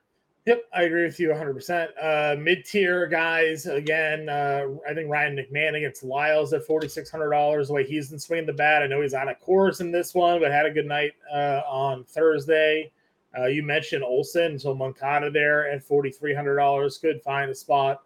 Yep, 0.46 0.64
I 0.76 0.84
agree 0.84 1.06
with 1.06 1.20
you 1.20 1.30
100%. 1.30 1.88
Uh, 2.00 2.36
Mid 2.40 2.66
tier 2.66 3.08
guys, 3.08 3.66
again, 3.66 4.30
uh, 4.30 4.68
I 4.88 4.94
think 4.94 5.10
Ryan 5.10 5.36
McMahon 5.36 5.76
against 5.76 6.04
Lyles 6.04 6.54
at 6.54 6.68
$4,600. 6.68 7.66
The 7.66 7.74
way 7.74 7.84
he's 7.84 8.10
been 8.10 8.20
swinging 8.20 8.46
the 8.46 8.54
bat. 8.54 8.84
I 8.84 8.88
know 8.88 9.02
he's 9.02 9.16
on 9.16 9.30
a 9.30 9.34
course 9.34 9.80
in 9.80 9.92
this 9.92 10.14
one, 10.14 10.40
but 10.40 10.52
had 10.52 10.68
a 10.68 10.72
good 10.72 10.86
night 10.86 11.14
uh, 11.34 11.62
on 11.68 12.04
Thursday. 12.04 12.92
Uh, 13.38 13.46
you 13.46 13.64
mentioned 13.64 14.04
Olson, 14.04 14.58
so 14.58 14.74
Moncada 14.74 15.30
there 15.30 15.70
at 15.70 15.84
forty 15.84 16.12
three 16.12 16.34
hundred 16.34 16.58
dollars 16.58 16.98
could 16.98 17.22
find 17.22 17.52
a 17.52 17.56
spot 17.56 18.04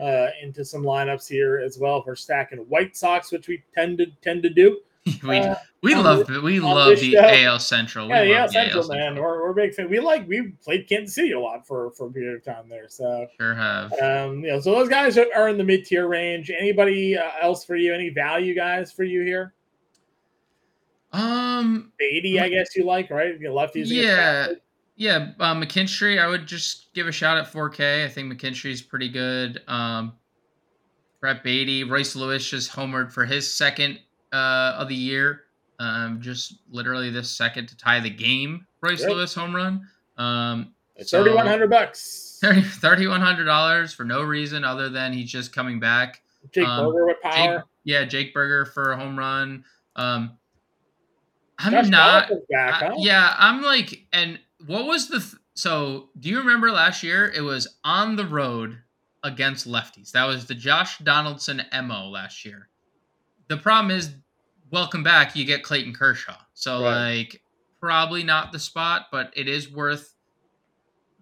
uh, 0.00 0.28
into 0.42 0.64
some 0.64 0.82
lineups 0.82 1.28
here 1.28 1.58
as 1.58 1.78
well 1.78 2.02
for 2.02 2.14
stacking 2.14 2.58
White 2.60 2.96
Sox, 2.96 3.32
which 3.32 3.48
we 3.48 3.62
tend 3.74 3.98
to 3.98 4.06
tend 4.22 4.42
to 4.42 4.50
do. 4.50 4.80
we 5.22 5.38
uh, 5.38 5.54
we 5.82 5.94
love 5.94 6.26
the, 6.26 6.40
we 6.40 6.60
love 6.60 6.98
the 6.98 7.12
show. 7.12 7.20
AL 7.20 7.58
Central. 7.60 8.06
We 8.06 8.14
yeah, 8.14 8.22
yeah, 8.22 8.46
Central, 8.46 8.82
AL 8.82 8.88
man. 8.88 8.98
Central. 8.98 9.24
We're, 9.24 9.42
we're 9.44 9.52
big 9.54 9.74
fan. 9.74 9.88
We 9.88 10.00
like 10.00 10.28
we 10.28 10.52
played 10.62 10.88
Kansas 10.88 11.14
City 11.14 11.32
a 11.32 11.40
lot 11.40 11.66
for 11.66 11.90
for 11.92 12.08
a 12.08 12.10
period 12.10 12.36
of 12.36 12.44
time 12.44 12.68
there. 12.68 12.88
So 12.88 13.26
sure 13.38 13.54
have. 13.54 13.92
Um, 13.94 14.44
you 14.44 14.50
know, 14.50 14.60
so 14.60 14.72
those 14.72 14.88
guys 14.88 15.18
are 15.18 15.48
in 15.48 15.56
the 15.56 15.64
mid 15.64 15.84
tier 15.86 16.08
range. 16.08 16.50
Anybody 16.50 17.16
uh, 17.16 17.30
else 17.40 17.64
for 17.64 17.76
you? 17.76 17.94
Any 17.94 18.10
value 18.10 18.54
guys 18.54 18.92
for 18.92 19.04
you 19.04 19.22
here? 19.22 19.54
Um, 21.12 21.92
eighty, 22.00 22.38
I 22.38 22.48
guess 22.48 22.76
you 22.76 22.84
like, 22.84 23.10
right? 23.10 23.40
You 23.40 23.48
lefties. 23.48 23.86
Yeah. 23.86 24.48
Yeah, 24.98 25.28
uh, 25.38 25.54
McKinstry, 25.54 26.20
I 26.20 26.26
would 26.26 26.44
just 26.44 26.92
give 26.92 27.06
a 27.06 27.12
shout 27.12 27.38
at 27.38 27.50
4K. 27.52 28.04
I 28.04 28.08
think 28.08 28.32
McKinstry's 28.32 28.82
pretty 28.82 29.08
good. 29.08 29.62
Um, 29.68 30.12
Brett 31.20 31.44
Baty, 31.44 31.84
Royce 31.84 32.16
Lewis 32.16 32.50
just 32.50 32.72
homered 32.72 33.12
for 33.12 33.24
his 33.24 33.52
second 33.52 34.00
uh, 34.32 34.74
of 34.76 34.88
the 34.88 34.96
year. 34.96 35.42
Um, 35.78 36.20
just 36.20 36.56
literally 36.68 37.10
this 37.10 37.30
second 37.30 37.68
to 37.68 37.76
tie 37.76 38.00
the 38.00 38.10
game. 38.10 38.66
Royce 38.82 39.02
yep. 39.02 39.10
Lewis 39.10 39.32
home 39.32 39.54
run. 39.54 39.86
Um, 40.16 40.74
so 41.00 41.22
thirty 41.22 41.32
one 41.32 41.46
hundred 41.46 41.70
bucks. 41.70 42.40
Thirty 42.42 43.06
one 43.06 43.20
hundred 43.20 43.44
dollars 43.44 43.92
for 43.92 44.02
no 44.02 44.22
reason 44.22 44.64
other 44.64 44.88
than 44.88 45.12
he's 45.12 45.30
just 45.30 45.52
coming 45.52 45.78
back. 45.78 46.22
Jake 46.52 46.66
um, 46.66 46.86
Burger 46.86 47.06
with 47.06 47.20
power. 47.22 47.58
Jake, 47.58 47.64
yeah, 47.84 48.04
Jake 48.04 48.34
Burger 48.34 48.64
for 48.64 48.90
a 48.90 48.96
home 48.96 49.16
run. 49.16 49.64
Um, 49.94 50.36
I'm 51.60 51.70
Josh 51.70 51.88
not. 51.88 52.30
Back, 52.50 52.74
huh? 52.82 52.86
I, 52.86 52.96
yeah, 52.98 53.34
I'm 53.38 53.62
like, 53.62 54.06
and 54.12 54.40
what 54.66 54.86
was 54.86 55.08
the 55.08 55.20
th- 55.20 55.34
so 55.54 56.10
do 56.18 56.28
you 56.28 56.38
remember 56.38 56.70
last 56.70 57.02
year 57.02 57.32
it 57.34 57.40
was 57.40 57.78
on 57.84 58.16
the 58.16 58.26
road 58.26 58.78
against 59.22 59.68
lefties? 59.68 60.12
That 60.12 60.24
was 60.24 60.46
the 60.46 60.54
josh 60.54 60.98
donaldson 60.98 61.62
mo 61.84 62.08
last 62.08 62.44
year. 62.44 62.68
The 63.48 63.56
problem 63.56 63.90
is 63.90 64.14
welcome 64.70 65.02
back 65.02 65.34
you 65.34 65.44
get 65.44 65.62
clayton 65.62 65.94
kershaw. 65.94 66.36
So 66.54 66.82
right. 66.82 67.18
like 67.18 67.42
probably 67.80 68.24
not 68.24 68.52
the 68.52 68.58
spot 68.58 69.06
but 69.12 69.32
it 69.36 69.48
is 69.48 69.70
worth 69.70 70.14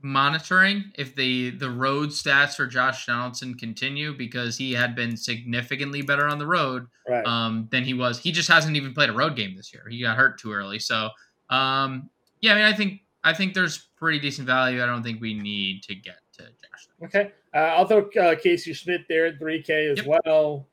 monitoring 0.03 0.85
if 0.97 1.15
the 1.15 1.51
the 1.51 1.71
road 1.71 2.11
stats 2.11 2.55
for 2.55 2.67
josh 2.67 3.07
donaldson 3.07 3.55
continue 3.55 4.17
because 4.17 4.57
he 4.57 4.73
had 4.73 4.95
been 4.95 5.17
significantly 5.17 6.01
better 6.01 6.27
on 6.27 6.39
the 6.39 6.47
road 6.47 6.87
right. 7.09 7.27
um, 7.27 7.67
than 7.71 7.83
he 7.83 7.93
was. 7.93 8.19
He 8.19 8.31
just 8.31 8.49
hasn't 8.49 8.77
even 8.77 8.95
played 8.95 9.11
a 9.11 9.13
road 9.13 9.37
game 9.37 9.57
this 9.57 9.73
year. 9.75 9.87
He 9.91 10.01
got 10.01 10.17
hurt 10.17 10.39
too 10.39 10.53
early. 10.53 10.79
So 10.79 11.11
um, 11.51 12.09
yeah 12.41 12.53
i 12.53 12.57
mean 12.57 12.65
i 12.65 12.73
think 12.73 13.01
I 13.27 13.35
think 13.35 13.55
there's 13.55 13.89
pretty 13.97 14.21
decent 14.21 14.47
value. 14.47 14.81
I 14.81 14.87
don't 14.87 15.03
think 15.03 15.21
we 15.21 15.35
need 15.35 15.83
to 15.83 15.97
get 15.97 16.21
to 16.35 16.45
Josh. 16.45 16.87
Okay, 17.03 17.33
uh, 17.53 17.75
I'll 17.75 17.85
throw 17.85 18.09
uh, 18.21 18.37
Casey 18.37 18.73
Schmidt 18.73 19.01
there 19.09 19.27
at 19.27 19.41
3K 19.41 19.91
as 19.91 19.99
yep. 19.99 20.23
well 20.25 20.69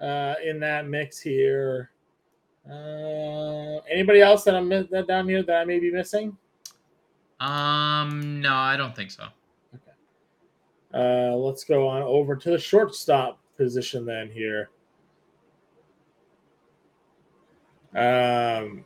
uh, 0.00 0.36
in 0.42 0.58
that 0.60 0.88
mix 0.88 1.20
here. 1.20 1.90
Uh, 2.66 3.80
anybody 3.90 4.22
else 4.22 4.42
that 4.44 4.56
I'm 4.56 4.70
that 4.70 5.04
down 5.06 5.28
here 5.28 5.42
that 5.42 5.54
I 5.54 5.64
may 5.66 5.78
be 5.78 5.92
missing? 5.92 6.34
Um, 7.40 8.40
no, 8.40 8.54
I 8.54 8.78
don't 8.78 8.96
think 8.96 9.10
so. 9.10 9.24
Okay. 9.74 9.92
Uh, 10.94 11.36
let's 11.36 11.62
go 11.62 11.86
on 11.86 12.02
over 12.02 12.36
to 12.36 12.50
the 12.50 12.58
shortstop 12.58 13.38
position 13.58 14.06
then 14.06 14.30
here. 14.30 14.70
Um, 17.94 18.84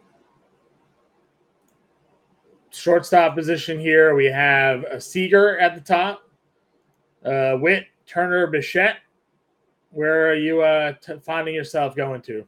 shortstop 2.77 3.35
position 3.35 3.79
here, 3.79 4.15
we 4.15 4.27
have 4.27 4.85
a 4.85 5.01
Seager 5.01 5.59
at 5.59 5.75
the 5.75 5.81
top, 5.81 6.23
uh, 7.25 7.57
Witt, 7.61 7.87
Turner, 8.07 8.47
Bichette. 8.47 8.99
Where 9.91 10.31
are 10.31 10.35
you 10.35 10.63
uh, 10.63 10.93
t- 11.01 11.19
finding 11.23 11.55
yourself 11.55 11.97
going 11.97 12.23
to? 12.23 12.47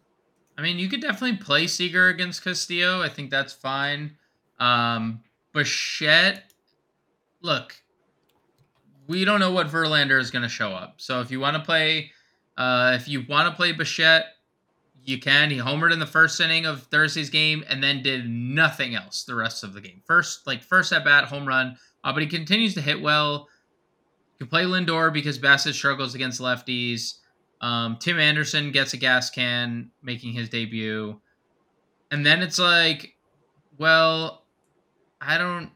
I 0.56 0.62
mean, 0.62 0.78
you 0.78 0.88
could 0.88 1.00
definitely 1.00 1.38
play 1.38 1.66
Seager 1.66 2.08
against 2.08 2.42
Castillo. 2.42 3.00
I 3.00 3.08
think 3.08 3.30
that's 3.30 3.52
fine. 3.52 4.16
Um, 4.58 5.22
Bichette, 5.52 6.52
look, 7.42 7.74
we 9.06 9.24
don't 9.24 9.40
know 9.40 9.52
what 9.52 9.68
Verlander 9.68 10.20
is 10.20 10.30
going 10.30 10.42
to 10.42 10.48
show 10.48 10.70
up. 10.70 10.94
So 10.98 11.20
if 11.20 11.30
you 11.30 11.40
want 11.40 11.56
to 11.56 11.62
play, 11.62 12.10
uh, 12.56 12.96
if 13.00 13.08
you 13.08 13.24
want 13.28 13.48
to 13.48 13.54
play 13.54 13.72
Bichette, 13.72 14.26
you 15.08 15.18
can. 15.18 15.50
He 15.50 15.56
homered 15.56 15.92
in 15.92 15.98
the 15.98 16.06
first 16.06 16.38
inning 16.40 16.66
of 16.66 16.82
Thursday's 16.84 17.30
game 17.30 17.64
and 17.68 17.82
then 17.82 18.02
did 18.02 18.28
nothing 18.28 18.94
else 18.94 19.24
the 19.24 19.34
rest 19.34 19.64
of 19.64 19.72
the 19.72 19.80
game. 19.80 20.02
First, 20.04 20.46
like 20.46 20.62
first 20.62 20.92
at 20.92 21.04
bat, 21.04 21.24
home 21.24 21.48
run, 21.48 21.76
uh, 22.04 22.12
but 22.12 22.22
he 22.22 22.28
continues 22.28 22.74
to 22.74 22.82
hit 22.82 23.00
well. 23.00 23.48
You 24.38 24.46
can 24.46 24.48
play 24.48 24.64
Lindor 24.64 25.12
because 25.12 25.38
Bassitt 25.38 25.74
struggles 25.74 26.14
against 26.14 26.40
lefties. 26.40 27.14
Um, 27.60 27.96
Tim 27.98 28.20
Anderson 28.20 28.70
gets 28.70 28.92
a 28.92 28.98
gas 28.98 29.30
can 29.30 29.90
making 30.02 30.34
his 30.34 30.48
debut. 30.48 31.20
And 32.10 32.24
then 32.24 32.42
it's 32.42 32.58
like, 32.58 33.14
well, 33.78 34.44
I 35.20 35.38
don't. 35.38 35.70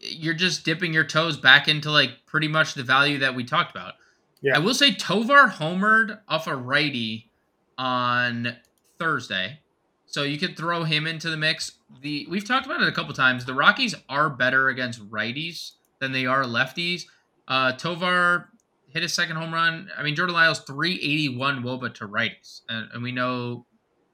You're 0.00 0.34
just 0.34 0.64
dipping 0.64 0.92
your 0.92 1.04
toes 1.04 1.36
back 1.36 1.68
into 1.68 1.90
like 1.90 2.10
pretty 2.26 2.48
much 2.48 2.74
the 2.74 2.82
value 2.82 3.18
that 3.18 3.34
we 3.34 3.44
talked 3.44 3.70
about. 3.70 3.94
Yeah. 4.42 4.56
I 4.56 4.58
will 4.58 4.74
say 4.74 4.92
Tovar 4.92 5.48
homered 5.48 6.20
off 6.28 6.46
a 6.46 6.56
righty 6.56 7.30
on 7.78 8.56
Thursday. 8.98 9.60
So 10.06 10.22
you 10.22 10.38
could 10.38 10.56
throw 10.56 10.84
him 10.84 11.06
into 11.06 11.30
the 11.30 11.36
mix. 11.36 11.72
The 12.00 12.26
we've 12.30 12.46
talked 12.46 12.66
about 12.66 12.82
it 12.82 12.88
a 12.88 12.92
couple 12.92 13.12
times. 13.14 13.44
The 13.44 13.54
Rockies 13.54 13.94
are 14.08 14.30
better 14.30 14.68
against 14.68 15.08
righties 15.10 15.72
than 16.00 16.12
they 16.12 16.26
are 16.26 16.44
lefties. 16.44 17.04
Uh, 17.48 17.72
Tovar 17.72 18.50
hit 18.88 19.02
his 19.02 19.12
second 19.12 19.36
home 19.36 19.52
run. 19.52 19.90
I 19.98 20.02
mean, 20.02 20.14
Jordan 20.14 20.34
Lyles 20.34 20.60
381 20.60 21.62
Woba 21.62 21.92
to 21.94 22.06
righties, 22.06 22.60
and, 22.68 22.88
and 22.92 23.02
we 23.02 23.10
know, 23.10 23.66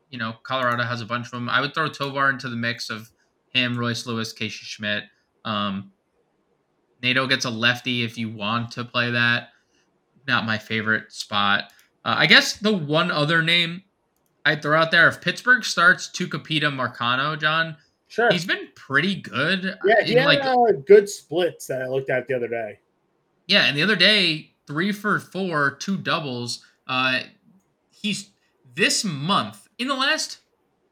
you 0.09 0.18
know, 0.18 0.35
Colorado 0.42 0.83
has 0.85 1.03
a 1.03 1.07
bunch 1.07 1.27
of 1.27 1.33
them. 1.33 1.49
I 1.49 1.61
would 1.61 1.75
throw 1.75 1.88
Tovar 1.88 2.31
into 2.31 2.49
the 2.49 2.57
mix 2.57 2.88
of 2.88 3.11
him, 3.51 3.77
Royce 3.77 4.07
Lewis, 4.07 4.33
Casey 4.33 4.64
Schmidt. 4.64 5.05
Um, 5.44 5.92
Nato 7.03 7.27
gets 7.27 7.44
a 7.44 7.51
lefty 7.51 8.05
if 8.05 8.16
you 8.16 8.31
want 8.31 8.73
to 8.73 8.85
play 8.85 9.11
that. 9.11 9.49
Not 10.27 10.46
my 10.46 10.59
favorite 10.59 11.12
spot. 11.12 11.73
Uh, 12.05 12.15
I 12.19 12.27
guess 12.27 12.57
the 12.57 12.73
one 12.73 13.11
other 13.11 13.43
name 13.43 13.83
I'd 14.45 14.63
throw 14.63 14.79
out 14.79 14.91
there, 14.91 15.07
if 15.09 15.21
Pittsburgh 15.21 15.65
starts 15.65 16.09
Tucupita 16.09 16.73
Marcano, 16.73 17.39
John, 17.39 17.77
sure, 18.09 18.31
he's 18.33 18.47
been 18.47 18.69
pretty 18.75 19.17
good. 19.17 19.79
Yeah, 19.85 20.03
he 20.03 20.15
had 20.15 20.27
like, 20.27 20.43
uh, 20.43 20.73
good 20.87 21.09
splits 21.09 21.67
that 21.67 21.83
I 21.83 21.87
looked 21.89 22.11
at 22.11 22.27
the 22.27 22.35
other 22.35 22.49
day. 22.49 22.79
Yeah, 23.47 23.67
and 23.67 23.77
the 23.77 23.83
other 23.83 23.97
day, 23.97 24.53
three 24.67 24.93
for 24.93 25.19
four, 25.19 25.73
two 25.73 25.99
doubles. 25.99 26.65
Uh, 26.87 27.21
he's 27.91 28.31
this 28.75 29.05
month 29.05 29.69
in 29.79 29.89
the 29.89 29.95
last 29.95 30.39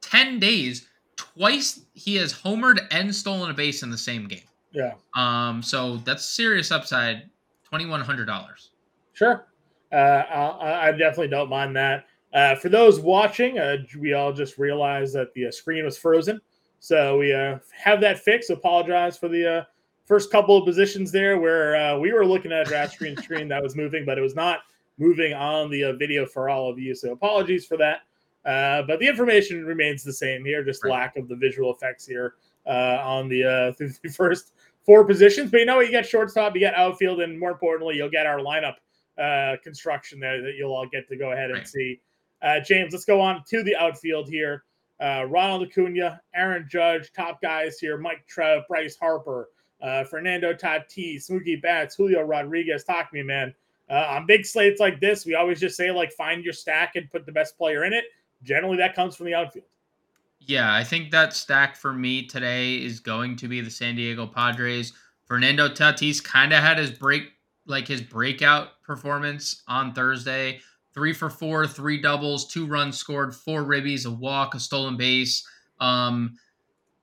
ten 0.01 0.39
days, 0.39 0.87
twice 1.17 1.81
he 1.95 2.17
has 2.17 2.33
homered 2.35 2.87
and 2.91 3.15
stolen 3.15 3.51
a 3.51 3.55
base 3.55 3.83
in 3.83 3.91
the 3.91 3.99
same 3.99 4.29
game. 4.29 4.43
Yeah. 4.73 4.93
Um. 5.17 5.63
So 5.63 5.97
that's 5.99 6.25
serious 6.25 6.71
upside. 6.71 7.31
Twenty 7.65 7.87
one 7.87 8.03
hundred 8.03 8.27
dollars. 8.27 8.71
Sure. 9.15 9.47
Uh, 9.93 9.97
I, 9.97 10.89
I, 10.89 10.93
definitely 10.93 11.29
don't 11.29 11.49
mind 11.49 11.75
that. 11.77 12.05
Uh, 12.35 12.55
for 12.57 12.69
those 12.69 13.01
watching, 13.01 13.59
uh, 13.59 13.79
we 13.99 14.13
all 14.13 14.33
just 14.33 14.59
realized 14.59 15.15
that 15.15 15.33
the 15.33 15.47
uh, 15.47 15.51
screen 15.51 15.85
was 15.85 15.97
frozen, 15.97 16.41
so 16.79 17.19
we 17.19 17.33
uh, 17.33 17.59
have 17.73 18.01
that 18.03 18.19
fixed. 18.19 18.51
Apologize 18.51 19.17
for 19.17 19.29
the 19.29 19.61
uh, 19.61 19.65
first 20.05 20.31
couple 20.31 20.59
of 20.59 20.67
positions 20.67 21.11
there 21.11 21.39
where 21.39 21.99
we 21.99 22.13
were 22.13 22.27
looking 22.27 22.53
at 22.53 22.67
a 22.67 22.71
draft 22.71 22.93
screen 22.93 23.17
screen 23.23 23.49
that 23.49 23.63
was 23.63 23.77
moving, 23.77 24.05
but 24.05 24.19
it 24.19 24.23
was 24.23 24.35
not 24.35 24.61
moving 24.99 25.33
on 25.33 25.71
the 25.71 25.93
video 25.99 26.27
for 26.27 26.51
all 26.51 26.69
of 26.69 26.79
you. 26.79 26.95
So 26.95 27.13
apologies 27.13 27.65
for 27.65 27.79
that. 27.79 28.03
Uh, 28.45 28.83
but 28.83 28.99
the 28.99 29.07
information 29.07 29.65
remains 29.65 30.03
the 30.03 30.13
same 30.13 30.45
here, 30.45 30.65
just 30.65 30.83
right. 30.85 30.93
lack 30.93 31.17
of 31.17 31.29
the 31.29 31.37
visual 31.37 31.75
effects 31.75 32.07
here 32.07 32.35
uh, 32.67 32.99
on 33.03 33.29
the, 33.29 33.45
uh, 33.45 33.73
the 34.03 34.09
first 34.09 34.53
four 34.87 35.05
positions. 35.05 35.51
But 35.51 35.61
you 35.61 35.67
know 35.67 35.77
what? 35.77 35.87
You 35.87 35.93
get 35.93 36.07
shortstop, 36.07 36.55
you 36.55 36.61
get 36.61 36.75
outfield, 36.75 37.21
and 37.21 37.39
more 37.39 37.51
importantly, 37.51 37.97
you'll 37.97 38.11
get 38.11 38.27
our 38.27 38.39
lineup 38.39 38.77
uh, 39.19 39.57
construction 39.63 40.21
there 40.21 40.43
that 40.43 40.55
you'll 40.57 40.75
all 40.75 40.89
get 40.89 41.09
to 41.09 41.17
go 41.17 41.33
ahead 41.33 41.51
and 41.51 41.67
see. 41.67 42.01
Uh, 42.43 42.61
James, 42.61 42.93
let's 42.93 43.05
go 43.05 43.21
on 43.21 43.43
to 43.49 43.63
the 43.63 43.75
outfield 43.77 44.29
here. 44.29 44.65
Uh, 45.01 45.25
Ronald 45.29 45.69
Acuna, 45.69 46.21
Aaron 46.35 46.67
Judge, 46.71 47.13
top 47.13 47.41
guys 47.41 47.79
here: 47.79 47.99
Mike 47.99 48.27
Trout, 48.27 48.65
Bryce 48.69 48.97
Harper, 48.97 49.49
uh, 49.81 50.05
Fernando 50.05 50.53
Tatis, 50.53 51.31
Mookie 51.31 51.61
Betts, 51.61 51.97
Julio 51.97 52.23
Rodriguez. 52.23 52.85
Talk 52.85 53.11
to 53.11 53.17
me, 53.17 53.23
man. 53.23 53.55
Uh, 53.91 54.07
on 54.11 54.27
big 54.27 54.45
slates 54.45 54.81
like 54.81 55.01
this, 55.01 55.25
we 55.25 55.35
always 55.35 55.61
just 55.61 55.77
say 55.77 55.91
like 55.91 56.13
find 56.13 56.45
your 56.45 56.53
stack 56.53 56.97
and 56.97 57.11
put 57.11 57.27
the 57.27 57.33
best 57.33 57.57
player 57.57 57.85
in 57.85 57.93
it. 57.93 58.05
Generally, 58.43 58.77
that 58.79 58.95
comes 58.95 59.17
from 59.17 59.27
the 59.27 59.35
outfield. 59.35 59.67
Yeah, 60.41 60.73
I 60.75 60.85
think 60.85 61.11
that 61.11 61.33
stack 61.33 61.77
for 61.77 61.93
me 61.93 62.27
today 62.27 62.77
is 62.77 63.01
going 63.01 63.37
to 63.37 63.49
be 63.49 63.61
the 63.61 63.71
San 63.71 63.97
Diego 63.97 64.27
Padres. 64.27 64.93
Fernando 65.27 65.69
Tatis 65.69 66.23
kind 66.23 66.53
of 66.53 66.63
had 66.63 66.79
his 66.79 66.91
break 66.91 67.33
like 67.69 67.87
his 67.87 68.01
breakout 68.01 68.83
performance 68.83 69.63
on 69.69 69.93
Thursday. 69.93 70.61
Three 70.95 71.13
for 71.13 71.31
four, 71.31 71.67
three 71.67 72.01
doubles, 72.01 72.49
two 72.49 72.67
runs 72.67 72.99
scored, 72.99 73.35
four 73.35 73.63
ribbies, 73.63 74.07
a 74.07 74.11
walk, 74.11 74.55
a 74.55 74.61
stolen 74.61 74.97
base. 74.97 75.47
Um, 75.81 76.39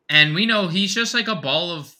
and 0.10 0.36
we 0.36 0.46
know 0.46 0.68
he's 0.68 0.94
just 0.94 1.14
like 1.14 1.28
a 1.28 1.36
ball 1.36 1.72
of 1.72 1.96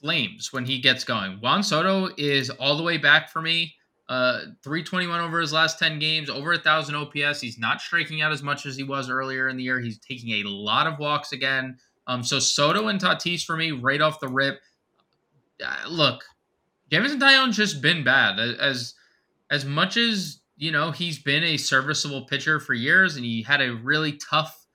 flames 0.00 0.52
when 0.52 0.64
he 0.64 0.80
gets 0.80 1.04
going. 1.04 1.38
Juan 1.40 1.62
Soto 1.62 2.12
is 2.18 2.50
all 2.50 2.76
the 2.76 2.82
way 2.82 2.98
back 2.98 3.30
for 3.30 3.40
me. 3.40 3.74
Uh, 4.08 4.40
321 4.62 5.20
over 5.20 5.40
his 5.40 5.52
last 5.52 5.78
10 5.78 5.98
games, 5.98 6.28
over 6.28 6.52
a 6.52 6.58
thousand 6.58 6.96
OPS. 6.96 7.40
He's 7.40 7.58
not 7.58 7.80
striking 7.80 8.20
out 8.20 8.32
as 8.32 8.42
much 8.42 8.66
as 8.66 8.76
he 8.76 8.82
was 8.82 9.08
earlier 9.08 9.48
in 9.48 9.56
the 9.56 9.62
year. 9.62 9.80
He's 9.80 9.98
taking 9.98 10.32
a 10.32 10.48
lot 10.48 10.86
of 10.86 10.98
walks 10.98 11.32
again. 11.32 11.78
Um, 12.06 12.22
so 12.22 12.38
Soto 12.38 12.88
and 12.88 13.00
Tatis 13.00 13.44
for 13.44 13.56
me 13.56 13.70
right 13.70 14.00
off 14.00 14.20
the 14.20 14.28
rip. 14.28 14.60
Uh, 15.64 15.88
look, 15.88 16.24
Jameson 16.92 17.18
Taillon's 17.18 17.56
just 17.56 17.80
been 17.80 18.04
bad. 18.04 18.38
As 18.38 18.94
as 19.50 19.64
much 19.64 19.96
as 19.96 20.40
you 20.56 20.70
know, 20.70 20.90
he's 20.90 21.18
been 21.18 21.42
a 21.42 21.56
serviceable 21.56 22.26
pitcher 22.26 22.60
for 22.60 22.74
years, 22.74 23.16
and 23.16 23.24
he 23.24 23.42
had 23.42 23.62
a 23.62 23.74
really 23.74 24.12
tough 24.12 24.66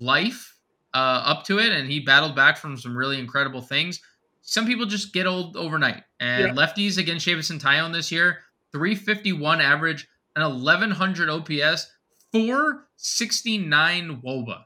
life 0.00 0.58
uh, 0.92 1.22
up 1.24 1.44
to 1.44 1.58
it, 1.60 1.72
and 1.72 1.90
he 1.90 2.00
battled 2.00 2.34
back 2.34 2.56
from 2.56 2.76
some 2.76 2.96
really 2.96 3.18
incredible 3.18 3.62
things. 3.62 4.00
Some 4.42 4.66
people 4.66 4.84
just 4.84 5.12
get 5.12 5.26
old 5.26 5.56
overnight, 5.56 6.02
and 6.18 6.48
yeah. 6.48 6.52
lefties 6.52 6.98
against 6.98 7.24
Jameson 7.24 7.58
Taillon 7.58 7.92
this 7.92 8.10
year, 8.10 8.40
351 8.72 9.60
average, 9.60 10.08
an 10.36 10.42
1100 10.42 11.30
OPS, 11.30 11.90
469 12.32 14.20
WOBA 14.22 14.64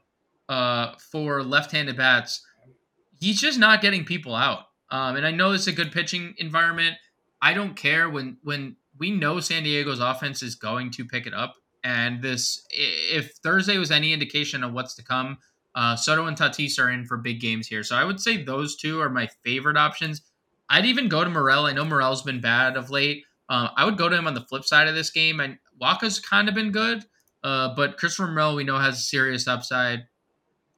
uh, 0.49 0.93
for 1.11 1.43
left-handed 1.43 1.95
bats. 1.95 2.43
He's 3.19 3.39
just 3.39 3.59
not 3.59 3.81
getting 3.81 4.03
people 4.05 4.35
out. 4.35 4.65
Um, 4.91 5.15
and 5.15 5.25
I 5.25 5.31
know 5.31 5.51
it's 5.51 5.67
a 5.67 5.71
good 5.71 5.91
pitching 5.91 6.35
environment. 6.37 6.95
I 7.41 7.53
don't 7.53 7.75
care 7.75 8.09
when 8.09 8.37
when 8.43 8.75
we 8.97 9.11
know 9.11 9.39
San 9.39 9.63
Diego's 9.63 9.99
offense 9.99 10.43
is 10.43 10.55
going 10.55 10.91
to 10.91 11.05
pick 11.05 11.25
it 11.25 11.33
up. 11.33 11.55
And 11.83 12.21
this, 12.21 12.65
if 12.71 13.31
Thursday 13.41 13.77
was 13.77 13.91
any 13.91 14.11
indication 14.11 14.63
of 14.63 14.73
what's 14.73 14.95
to 14.95 15.03
come, 15.03 15.37
uh, 15.75 15.95
Soto 15.95 16.25
and 16.25 16.35
Tatis 16.35 16.77
are 16.77 16.89
in 16.89 17.05
for 17.05 17.15
big 17.15 17.39
games 17.39 17.67
here. 17.67 17.83
So 17.83 17.95
I 17.95 18.03
would 18.03 18.19
say 18.19 18.43
those 18.43 18.75
two 18.75 18.99
are 18.99 19.09
my 19.09 19.29
favorite 19.45 19.77
options. 19.77 20.21
I'd 20.69 20.85
even 20.85 21.07
go 21.07 21.23
to 21.23 21.29
Morel. 21.29 21.65
I 21.65 21.73
know 21.73 21.85
Morel's 21.85 22.21
been 22.21 22.41
bad 22.41 22.75
of 22.75 22.89
late. 22.89 23.23
Uh, 23.47 23.69
I 23.77 23.85
would 23.85 23.97
go 23.97 24.09
to 24.09 24.15
him 24.15 24.27
on 24.27 24.33
the 24.33 24.41
flip 24.41 24.65
side 24.65 24.87
of 24.87 24.95
this 24.95 25.09
game. 25.09 25.39
And 25.39 25.57
Wacha's 25.79 26.19
kind 26.19 26.49
of 26.49 26.55
been 26.55 26.71
good, 26.71 27.05
uh, 27.43 27.73
but 27.75 27.97
Christopher 27.97 28.27
Morel 28.29 28.55
we 28.55 28.65
know 28.65 28.77
has 28.77 28.97
a 28.97 29.01
serious 29.01 29.47
upside. 29.47 30.01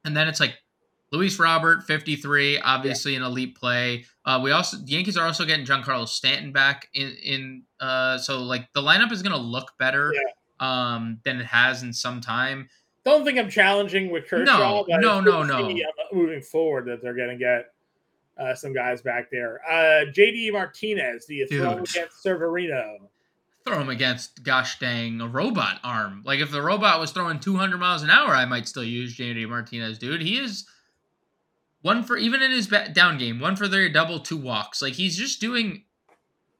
And 0.04 0.16
then 0.16 0.28
it's 0.28 0.40
like 0.40 0.54
Luis 1.12 1.38
Robert, 1.38 1.82
53, 1.84 2.58
obviously 2.60 3.12
yeah. 3.12 3.18
an 3.18 3.24
elite 3.24 3.54
play. 3.54 4.06
Uh, 4.24 4.40
we 4.42 4.50
also 4.50 4.78
the 4.78 4.92
Yankees 4.92 5.16
are 5.16 5.26
also 5.26 5.44
getting 5.44 5.66
Giancarlo 5.66 6.08
Stanton 6.08 6.52
back 6.52 6.88
in 6.94 7.16
in 7.22 7.62
uh, 7.80 8.16
so 8.18 8.42
like 8.42 8.72
the 8.72 8.80
lineup 8.80 9.12
is 9.12 9.22
gonna 9.22 9.36
look 9.36 9.72
better 9.78 10.12
yeah. 10.14 10.22
um 10.94 11.20
than 11.24 11.38
it 11.38 11.46
has 11.46 11.82
in 11.82 11.92
some 11.92 12.20
time. 12.20 12.68
Don't 13.04 13.24
think 13.24 13.38
I'm 13.38 13.50
challenging 13.50 14.10
with 14.10 14.28
Kershaw. 14.28 14.84
No, 14.88 14.96
no, 14.96 15.20
no, 15.20 15.42
no. 15.42 15.70
Uh, 15.70 15.74
moving 16.12 16.40
forward, 16.40 16.86
that 16.86 17.02
they're 17.02 17.14
gonna 17.14 17.36
get 17.36 17.72
uh, 18.38 18.54
some 18.54 18.72
guys 18.72 19.02
back 19.02 19.30
there. 19.30 19.60
Uh, 19.68 20.06
JD 20.10 20.52
Martinez, 20.52 21.26
do 21.26 21.46
the 21.46 21.58
throw 21.58 21.72
against 21.78 22.22
Severino. 22.22 23.10
throw 23.66 23.80
him 23.80 23.90
against 23.90 24.42
gosh 24.44 24.78
dang 24.78 25.20
a 25.20 25.26
robot 25.26 25.78
arm. 25.84 26.22
Like 26.24 26.40
if 26.40 26.50
the 26.50 26.62
robot 26.62 27.00
was 27.00 27.10
throwing 27.10 27.40
200 27.40 27.76
miles 27.76 28.02
an 28.02 28.10
hour, 28.10 28.34
I 28.34 28.44
might 28.44 28.66
still 28.66 28.84
use 28.84 29.16
JD 29.16 29.48
Martinez, 29.48 29.98
dude. 29.98 30.22
He 30.22 30.38
is 30.38 30.64
one 31.82 32.04
for 32.04 32.16
even 32.16 32.42
in 32.42 32.50
his 32.50 32.68
down 32.92 33.18
game, 33.18 33.40
one 33.40 33.56
for 33.56 33.68
their 33.68 33.88
double, 33.88 34.20
two 34.20 34.36
walks. 34.36 34.80
Like 34.80 34.94
he's 34.94 35.16
just 35.16 35.40
doing 35.40 35.84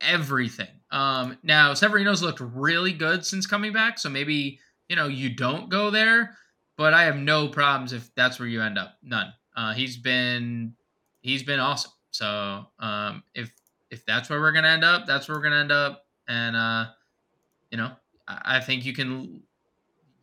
everything. 0.01 0.69
Um, 0.91 1.39
now 1.43 1.75
Severino's 1.75 2.23
looked 2.23 2.41
really 2.41 2.93
good 2.93 3.25
since 3.25 3.47
coming 3.47 3.73
back, 3.73 3.99
so 3.99 4.11
maybe 4.11 4.59
you 4.89 4.97
know 4.97 5.09
you 5.09 5.35
don't 5.35 5.69
go 5.69 5.91
there. 5.91 6.37
But 6.77 6.95
I 6.95 7.05
have 7.05 7.17
no 7.17 7.49
problems 7.49 7.93
if 7.93 8.13
that's 8.15 8.39
where 8.39 8.49
you 8.49 8.63
end 8.63 8.79
up. 8.79 8.97
None. 9.03 9.33
Uh, 9.57 9.73
he's 9.73 9.97
been 9.97 10.75
he's 11.21 11.43
been 11.43 11.61
awesome. 11.61 11.93
So 12.11 12.67
um, 12.79 13.23
if 13.35 13.53
if 13.91 14.05
that's 14.05 14.29
where 14.29 14.41
we're 14.41 14.53
gonna 14.53 14.69
end 14.69 14.85
up, 14.85 15.07
that's 15.07 15.29
where 15.29 15.39
we're 15.39 15.45
gonna 15.45 15.61
end 15.61 15.73
up. 15.73 16.05
And 16.29 16.57
uh, 16.57 16.87
you 17.71 17.79
know, 17.79 17.93
I, 18.27 18.57
I 18.57 18.61
think 18.61 18.85
you 18.85 18.93
can 18.93 19.43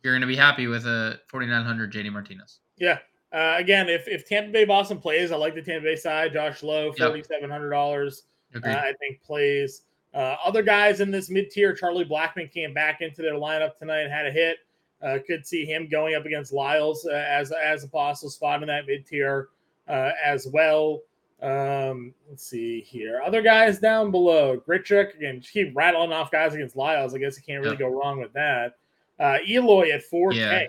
you're 0.02 0.14
gonna 0.14 0.26
be 0.26 0.36
happy 0.36 0.66
with 0.66 0.86
a 0.86 1.20
4900 1.28 1.92
JD 1.92 2.12
Martinez. 2.12 2.58
Yeah. 2.76 2.98
Uh, 3.32 3.54
again, 3.58 3.88
if 3.88 4.08
if 4.08 4.26
Tampa 4.26 4.50
Bay 4.50 4.64
Boston 4.64 4.98
plays, 4.98 5.30
I 5.30 5.36
like 5.36 5.54
the 5.54 5.62
Tampa 5.62 5.84
Bay 5.84 5.96
side. 5.96 6.32
Josh 6.32 6.62
Lowe, 6.62 6.92
forty 7.08 7.22
seven 7.22 7.48
hundred 7.50 7.70
dollars. 7.70 8.24
Uh, 8.54 8.60
I 8.78 8.92
think 8.98 9.22
plays. 9.22 9.82
Uh, 10.12 10.36
other 10.44 10.62
guys 10.62 11.00
in 11.00 11.10
this 11.12 11.30
mid 11.30 11.50
tier, 11.50 11.72
Charlie 11.72 12.04
Blackmon 12.04 12.50
came 12.52 12.74
back 12.74 13.00
into 13.00 13.22
their 13.22 13.34
lineup 13.34 13.76
tonight 13.78 14.00
and 14.00 14.12
had 14.12 14.26
a 14.26 14.32
hit. 14.32 14.58
Uh, 15.02 15.18
could 15.26 15.46
see 15.46 15.64
him 15.64 15.88
going 15.88 16.14
up 16.14 16.26
against 16.26 16.52
Lyles 16.52 17.06
uh, 17.06 17.14
as 17.14 17.52
as 17.52 17.84
a 17.84 17.88
possible 17.88 18.30
spot 18.30 18.62
in 18.62 18.68
that 18.68 18.86
mid 18.86 19.06
tier 19.06 19.48
uh, 19.88 20.10
as 20.22 20.46
well. 20.48 21.00
Um, 21.40 22.12
let's 22.28 22.44
see 22.44 22.80
here. 22.80 23.22
Other 23.24 23.40
guys 23.40 23.78
down 23.78 24.10
below. 24.10 24.58
Grichuk 24.58 25.14
again, 25.14 25.40
keep 25.40 25.74
rattling 25.74 26.12
off 26.12 26.30
guys 26.30 26.54
against 26.54 26.76
Lyles. 26.76 27.14
I 27.14 27.18
guess 27.18 27.36
you 27.36 27.42
can't 27.46 27.62
really 27.62 27.76
go 27.76 27.88
wrong 27.88 28.20
with 28.20 28.32
that. 28.34 28.76
Uh, 29.18 29.38
Eloy 29.48 29.90
at 29.92 30.02
4K. 30.10 30.34
Yeah. 30.34 30.66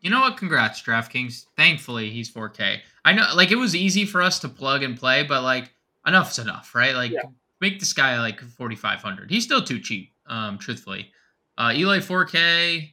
You 0.00 0.10
know 0.10 0.20
what? 0.20 0.36
Congrats, 0.36 0.82
DraftKings. 0.82 1.46
Thankfully, 1.56 2.10
he's 2.10 2.30
4K. 2.30 2.78
I 3.04 3.12
know, 3.12 3.26
like, 3.34 3.50
it 3.50 3.56
was 3.56 3.74
easy 3.74 4.04
for 4.04 4.22
us 4.22 4.38
to 4.40 4.48
plug 4.48 4.82
and 4.82 4.96
play, 4.96 5.24
but 5.24 5.42
like, 5.42 5.72
enough's 6.06 6.38
enough, 6.38 6.74
right? 6.74 6.94
Like, 6.94 7.12
yeah. 7.12 7.22
make 7.60 7.80
this 7.80 7.92
guy 7.92 8.18
like 8.20 8.40
4,500. 8.40 9.30
He's 9.30 9.44
still 9.44 9.62
too 9.62 9.80
cheap, 9.80 10.12
um, 10.26 10.58
truthfully. 10.58 11.10
Uh, 11.56 11.72
Eloy 11.74 11.98
4K. 11.98 12.92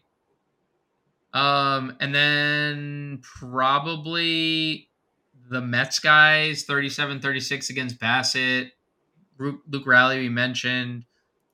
Um, 1.33 1.97
and 1.99 2.15
then 2.15 3.19
probably 3.21 4.89
the 5.49 5.61
Mets 5.61 5.99
guys 5.99 6.63
37 6.63 7.19
36 7.19 7.69
against 7.69 7.99
Bassitt. 7.99 8.71
Luke 9.37 9.85
Raley, 9.85 10.19
we 10.19 10.29
mentioned. 10.29 11.05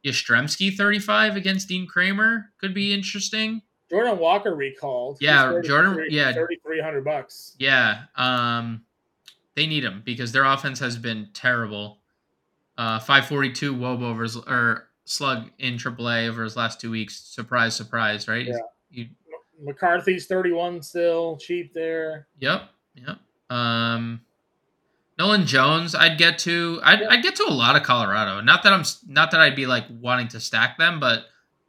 Yastrzemski 0.06 0.76
35 0.76 1.36
against 1.36 1.68
Dean 1.68 1.88
Kremer 1.88 2.52
could 2.60 2.74
be 2.74 2.94
interesting. 2.94 3.62
Jordan 3.92 4.18
Walker 4.18 4.56
recalled. 4.56 5.18
Yeah, 5.20 5.60
Jordan. 5.64 6.06
Yeah, 6.10 6.32
3,300 6.32 7.04
bucks. 7.04 7.56
Yeah. 7.60 8.04
Um, 8.16 8.84
they 9.56 9.68
need 9.68 9.84
him 9.84 10.02
because 10.06 10.32
their 10.32 10.46
offense 10.46 10.80
has 10.80 10.98
been 10.98 11.30
terrible. 11.34 12.00
Uh, 12.78 13.00
542 13.00 13.74
wob 13.74 14.02
over 14.02 14.24
his, 14.24 14.38
or 14.38 14.88
slug 15.04 15.52
in 15.60 15.76
AAA 15.76 16.30
over 16.30 16.44
his 16.44 16.56
last 16.56 16.80
two 16.80 16.90
weeks. 16.90 17.20
Surprise, 17.20 17.76
surprise, 17.76 18.30
right? 18.30 18.48
Yeah. 18.48 18.58
You, 18.90 19.08
McCarthy's 19.62 20.26
31 20.26 20.82
still 20.82 21.38
cheap 21.38 21.74
there. 21.74 22.28
Yep. 22.40 22.70
Yep. 22.96 23.18
Um, 23.50 24.22
Nolan 25.20 25.46
Jones, 25.46 25.94
I'd 25.94 26.18
get 26.18 26.40
to. 26.40 26.80
I'd, 26.82 27.04
I'd 27.04 27.24
get 27.24 27.36
to 27.36 27.44
a 27.44 27.52
lot 27.52 27.76
of 27.76 27.84
Colorado. 27.84 28.40
Not 28.42 28.64
that 28.64 28.72
I'm 28.74 28.84
not 29.06 29.32
that 29.32 29.42
I'd 29.42 29.56
be 29.56 29.68
like 29.68 29.84
wanting 30.00 30.30
to 30.30 30.40
stack 30.40 30.78
them, 30.78 31.00
but 31.00 31.26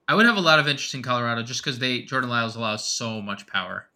I 0.09 0.15
would 0.15 0.27
have 0.27 0.37
a 0.37 0.41
lot 0.41 0.59
of 0.59 0.69
interest 0.69 0.95
in 0.95 1.03
Colorado 1.03 1.43
just 1.43 1.63
because 1.63 1.79
they 1.79 2.03
Jordan 2.03 2.31
Lyles 2.31 2.57
allows 2.57 2.87
so 2.87 3.21
much 3.23 3.47
power. 3.47 3.87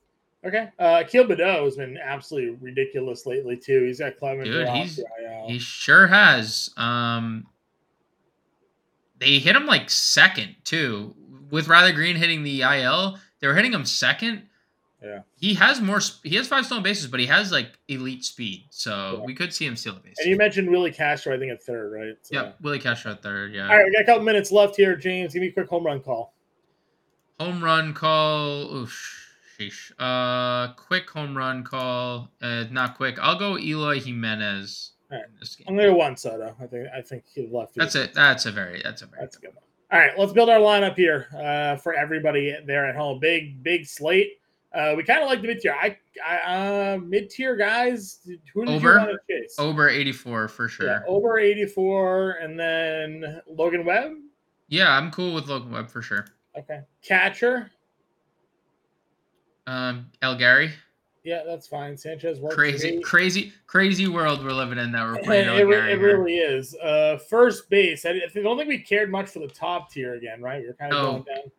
Okay, 0.45 0.71
uh, 0.79 1.03
Akil 1.05 1.25
Baddoo 1.25 1.65
has 1.65 1.77
been 1.77 1.99
absolutely 1.99 2.57
ridiculous 2.61 3.27
lately 3.27 3.57
too. 3.57 3.85
He's 3.85 3.99
got 3.99 4.17
Clement. 4.17 4.45
Dude, 4.45 4.69
he's 4.69 5.01
he 5.47 5.59
sure 5.59 6.07
has. 6.07 6.71
Um, 6.77 7.47
they 9.19 9.39
hit 9.39 9.57
him 9.57 9.67
like 9.67 9.91
second 9.91 10.55
too, 10.63 11.15
with 11.51 11.69
Riley 11.69 11.93
Greene 11.93 12.17
hitting 12.17 12.45
the 12.45 12.63
IL. 12.63 13.19
They 13.41 13.49
were 13.49 13.55
hitting 13.55 13.73
him 13.73 13.85
second 13.85 14.43
yeah. 15.03 15.21
He 15.39 15.55
has 15.55 15.81
more. 15.81 16.01
He 16.23 16.37
has 16.37 16.49
five 16.49 16.65
stolen 16.67 16.83
bases, 16.83 17.07
but 17.07 17.21
he 17.21 17.27
has 17.27 17.53
like 17.53 17.79
elite 17.89 18.25
speed, 18.25 18.67
so 18.71 19.19
yeah. 19.19 19.25
we 19.25 19.35
could 19.35 19.53
see 19.53 19.67
him 19.67 19.77
steal 19.77 19.97
a 19.97 20.01
base. 20.01 20.17
And 20.19 20.31
you 20.31 20.37
mentioned 20.37 20.71
Willi 20.71 20.91
Castro, 20.91 21.35
I 21.35 21.39
think 21.39 21.53
at 21.53 21.63
third, 21.63 21.93
right? 21.93 22.17
So. 22.23 22.35
Yeah, 22.35 22.53
Willi 22.63 22.79
Castro 22.79 23.13
at 23.13 23.23
third. 23.23 23.53
Yeah. 23.53 23.69
All 23.69 23.77
right, 23.77 23.85
we 23.85 23.93
got 23.93 24.03
a 24.03 24.05
couple 24.05 24.25
minutes 24.25 24.51
left 24.51 24.77
here, 24.77 24.97
James. 24.97 25.35
Give 25.35 25.43
me 25.43 25.49
a 25.49 25.53
quick 25.53 25.69
home 25.69 25.85
run 25.85 26.01
call. 26.01 26.35
Home 27.39 27.63
run 27.63 27.93
call. 27.93 28.75
Oof, 28.75 29.37
sheesh. 29.59 29.93
Uh, 29.99 30.73
quick 30.75 31.11
home 31.11 31.37
run 31.37 31.63
call. 31.63 32.31
Uh, 32.41 32.65
not 32.71 32.97
quick. 32.97 33.19
I'll 33.21 33.39
go 33.39 33.59
Eloy 33.59 34.01
Jimenez. 34.01 34.93
All 35.13 35.19
right. 35.19 35.27
I'm 35.69 35.77
gonna 35.77 35.89
go 35.89 35.95
Juan 35.95 36.17
Soto. 36.17 36.57
I 36.61 36.67
think 36.67 36.89
I 36.97 37.03
think 37.03 37.25
he 37.33 37.49
left. 37.53 37.75
That's 37.75 37.95
it. 37.95 38.15
That's 38.15 38.47
a 38.47 38.51
very. 38.51 38.81
That's 38.83 39.03
a 39.03 39.07
very. 39.07 39.21
That's 39.21 39.37
a 39.37 39.41
good 39.41 39.55
one. 39.55 39.63
All 39.93 40.01
right, 40.01 40.19
let's 40.19 40.33
build 40.33 40.49
our 40.49 40.59
lineup 40.59 40.97
here 40.97 41.29
uh, 41.33 41.77
for 41.77 41.95
everybody 41.95 42.57
there 42.67 42.87
at 42.87 42.97
home. 42.97 43.21
Big, 43.21 43.63
big 43.63 43.87
slate. 43.87 44.41
Uh, 44.75 44.95
we 44.97 45.03
kind 45.03 45.23
of 45.23 45.29
like 45.29 45.41
the 45.41 45.49
mid 45.49 45.61
tier. 45.61 45.75
I, 45.75 45.97
I 46.27 46.95
uh, 46.95 46.99
mid 46.99 47.31
tier 47.31 47.57
guys. 47.57 48.21
Who 48.53 48.65
did 48.65 48.75
over, 48.75 48.93
you 48.93 48.99
want 48.99 49.11
to 49.11 49.41
chase? 49.43 49.57
Over 49.59 49.89
eighty 49.89 50.13
four 50.13 50.49
for 50.49 50.69
sure. 50.69 50.87
Yeah, 50.87 51.01
over 51.07 51.39
eighty 51.39 51.67
four, 51.67 52.33
and 52.43 52.59
then 52.59 53.41
Logan 53.49 53.85
Webb. 53.85 54.13
Yeah, 54.69 54.91
I'm 54.93 55.11
cool 55.11 55.35
with 55.35 55.49
Logan 55.49 55.71
Webb 55.71 55.89
for 55.89 56.03
sure. 56.03 56.27
Okay, 56.59 56.81
catcher. 57.03 57.71
Um, 59.67 60.11
El 60.23 60.37
Gary. 60.37 60.73
Yeah, 61.27 61.43
that's 61.45 61.67
fine. 61.67 61.97
Sanchez 61.97 62.39
works. 62.39 62.55
Crazy, 62.55 63.01
crazy, 63.01 63.53
crazy 63.67 64.07
world 64.07 64.45
we're 64.45 64.53
living 64.53 64.79
in 64.79 64.93
that 64.93 65.05
we're 65.05 65.19
playing. 65.25 65.49
it, 65.49 65.69
it 65.69 65.99
really 65.99 66.37
is. 66.37 66.75
Uh, 66.77 67.19
first 67.29 67.69
base. 67.69 68.07
I, 68.07 68.11
I 68.11 68.41
don't 68.41 68.57
think 68.57 68.69
we 68.69 68.79
cared 68.79 69.11
much 69.11 69.31
for 69.31 69.41
the 69.41 69.49
top 69.49 69.91
tier 69.91 70.15
again, 70.15 70.41
right? 70.41 70.63
We 70.63 70.69
are 70.69 70.75
kind 70.75 70.93
of 70.93 70.99
oh, 70.99 71.11
going 71.13 71.25
down. 71.25 71.51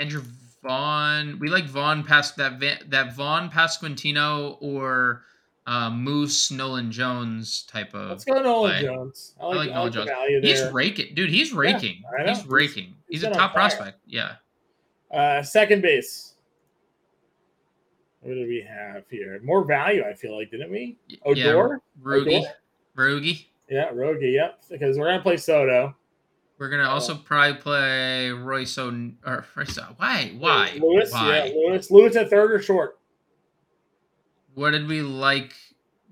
Andrew 0.00 0.22
Vaughn. 0.62 1.38
We 1.38 1.48
like 1.48 1.64
Vaughn 1.64 2.04
past 2.04 2.36
that 2.36 2.60
that 2.88 3.14
Vaughn 3.14 3.50
Pasquantino 3.50 4.56
or 4.60 5.22
uh, 5.66 5.90
Moose 5.90 6.50
Nolan 6.50 6.90
Jones 6.90 7.62
type 7.62 7.94
of. 7.94 8.10
Let's 8.10 8.24
go 8.24 8.42
Nolan 8.42 8.72
play. 8.72 8.82
Jones. 8.82 9.34
I 9.40 9.46
like, 9.46 9.54
I 9.54 9.58
like 9.58 9.70
Nolan 9.70 9.92
Jones. 9.92 10.10
He's 10.42 10.62
raking, 10.72 11.14
dude. 11.14 11.30
He's 11.30 11.52
raking. 11.52 12.02
Yeah, 12.18 12.34
he's 12.34 12.46
raking. 12.46 12.94
He's, 13.08 13.22
he's 13.22 13.30
a 13.30 13.30
top 13.30 13.52
prospect. 13.52 14.00
Yeah. 14.06 14.34
Uh, 15.10 15.42
second 15.42 15.82
base. 15.82 16.34
What 18.20 18.34
do 18.34 18.40
we 18.46 18.66
have 18.68 19.04
here? 19.08 19.40
More 19.42 19.64
value, 19.64 20.04
I 20.04 20.12
feel 20.12 20.36
like, 20.36 20.50
didn't 20.50 20.70
we? 20.70 20.98
Odor, 21.24 21.40
yeah, 21.40 22.04
Rugi, 22.04 22.44
Rugi. 22.94 23.46
Yeah, 23.70 23.90
Rogi. 23.92 24.34
Yep. 24.34 24.60
Because 24.68 24.98
we're 24.98 25.06
gonna 25.06 25.22
play 25.22 25.38
Soto. 25.38 25.96
We're 26.60 26.68
gonna 26.68 26.90
also 26.90 27.14
probably 27.14 27.54
play 27.54 28.28
Royce 28.28 28.76
O 28.76 29.12
or 29.24 29.46
Royce. 29.56 29.78
Why? 29.96 30.34
Why? 30.38 30.78
Lewis. 30.78 31.10
Why? 31.10 31.46
Yeah, 31.46 31.54
Lewis. 31.54 31.90
Lewis 31.90 32.16
at 32.16 32.28
third 32.28 32.52
or 32.52 32.60
short. 32.60 32.98
What 34.52 34.72
did 34.72 34.86
we 34.86 35.00
like? 35.00 35.54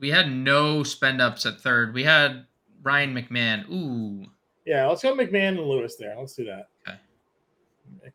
We 0.00 0.08
had 0.08 0.32
no 0.32 0.84
spend 0.84 1.20
ups 1.20 1.44
at 1.44 1.60
third. 1.60 1.92
We 1.92 2.04
had 2.04 2.46
Ryan 2.82 3.14
McMahon. 3.14 3.70
Ooh. 3.70 4.24
Yeah, 4.64 4.86
let's 4.86 5.02
go 5.02 5.14
McMahon 5.14 5.58
and 5.58 5.66
Lewis 5.66 5.96
there. 5.96 6.16
Let's 6.18 6.34
do 6.34 6.46
that. 6.46 6.70
Okay. 6.88 6.98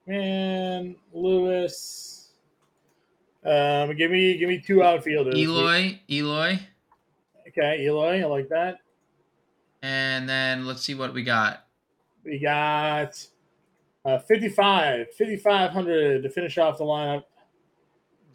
McMahon, 0.10 0.96
Lewis. 1.14 2.32
Um, 3.46 3.96
give 3.96 4.10
me 4.10 4.38
give 4.38 4.50
me 4.50 4.60
two 4.60 4.82
outfielders. 4.82 5.36
Eloy, 5.36 6.00
Eloy. 6.10 6.60
Okay, 7.50 7.86
Eloy. 7.86 8.24
I 8.24 8.26
like 8.26 8.50
that. 8.50 8.80
And 9.84 10.28
then 10.28 10.66
let's 10.66 10.82
see 10.82 10.96
what 10.96 11.14
we 11.14 11.22
got. 11.22 11.63
We 12.24 12.40
got 12.40 13.26
uh, 14.06 14.20
55, 14.20 15.08
5,500 15.18 16.24
to 16.24 16.30
finish 16.30 16.58
off 16.58 16.78
the 16.78 16.84
lineup. 16.84 17.24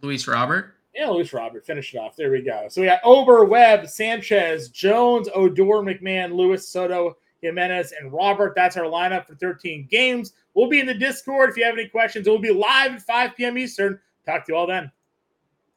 Luis 0.03 0.27
Robert. 0.27 0.75
Yeah, 0.95 1.11
Luis 1.11 1.33
Robert. 1.33 1.65
Finish 1.65 1.95
it 1.95 1.99
off. 1.99 2.17
There 2.17 2.31
we 2.31 2.43
go. 2.43 2.67
So 2.69 2.81
we 2.81 2.87
got 2.87 3.01
Ober, 3.05 3.45
Webb, 3.45 3.89
Sanchez, 3.89 4.69
Jones, 4.69 5.29
Odor, 5.35 5.83
McMahon, 5.83 6.35
Lewis, 6.35 6.69
Soto, 6.69 7.17
Jimenez, 7.41 7.93
and 7.93 8.13
Robert. 8.13 8.55
That's 8.57 8.77
our 8.77 8.85
lineup 8.85 9.27
for 9.27 9.35
13 9.37 9.87
games. 9.91 10.33
We'll 10.55 10.69
be 10.69 10.81
in 10.81 10.87
the 10.87 10.95
Discord 10.95 11.51
if 11.51 11.57
you 11.57 11.65
have 11.65 11.75
any 11.75 11.89
questions. 11.89 12.27
It 12.27 12.31
will 12.31 12.39
be 12.39 12.53
live 12.53 12.93
at 12.93 13.03
5 13.03 13.37
p.m. 13.37 13.59
Eastern. 13.59 14.01
Talk 14.27 14.47
to 14.47 14.53
you 14.53 14.57
all 14.57 14.67
then. 14.67 14.91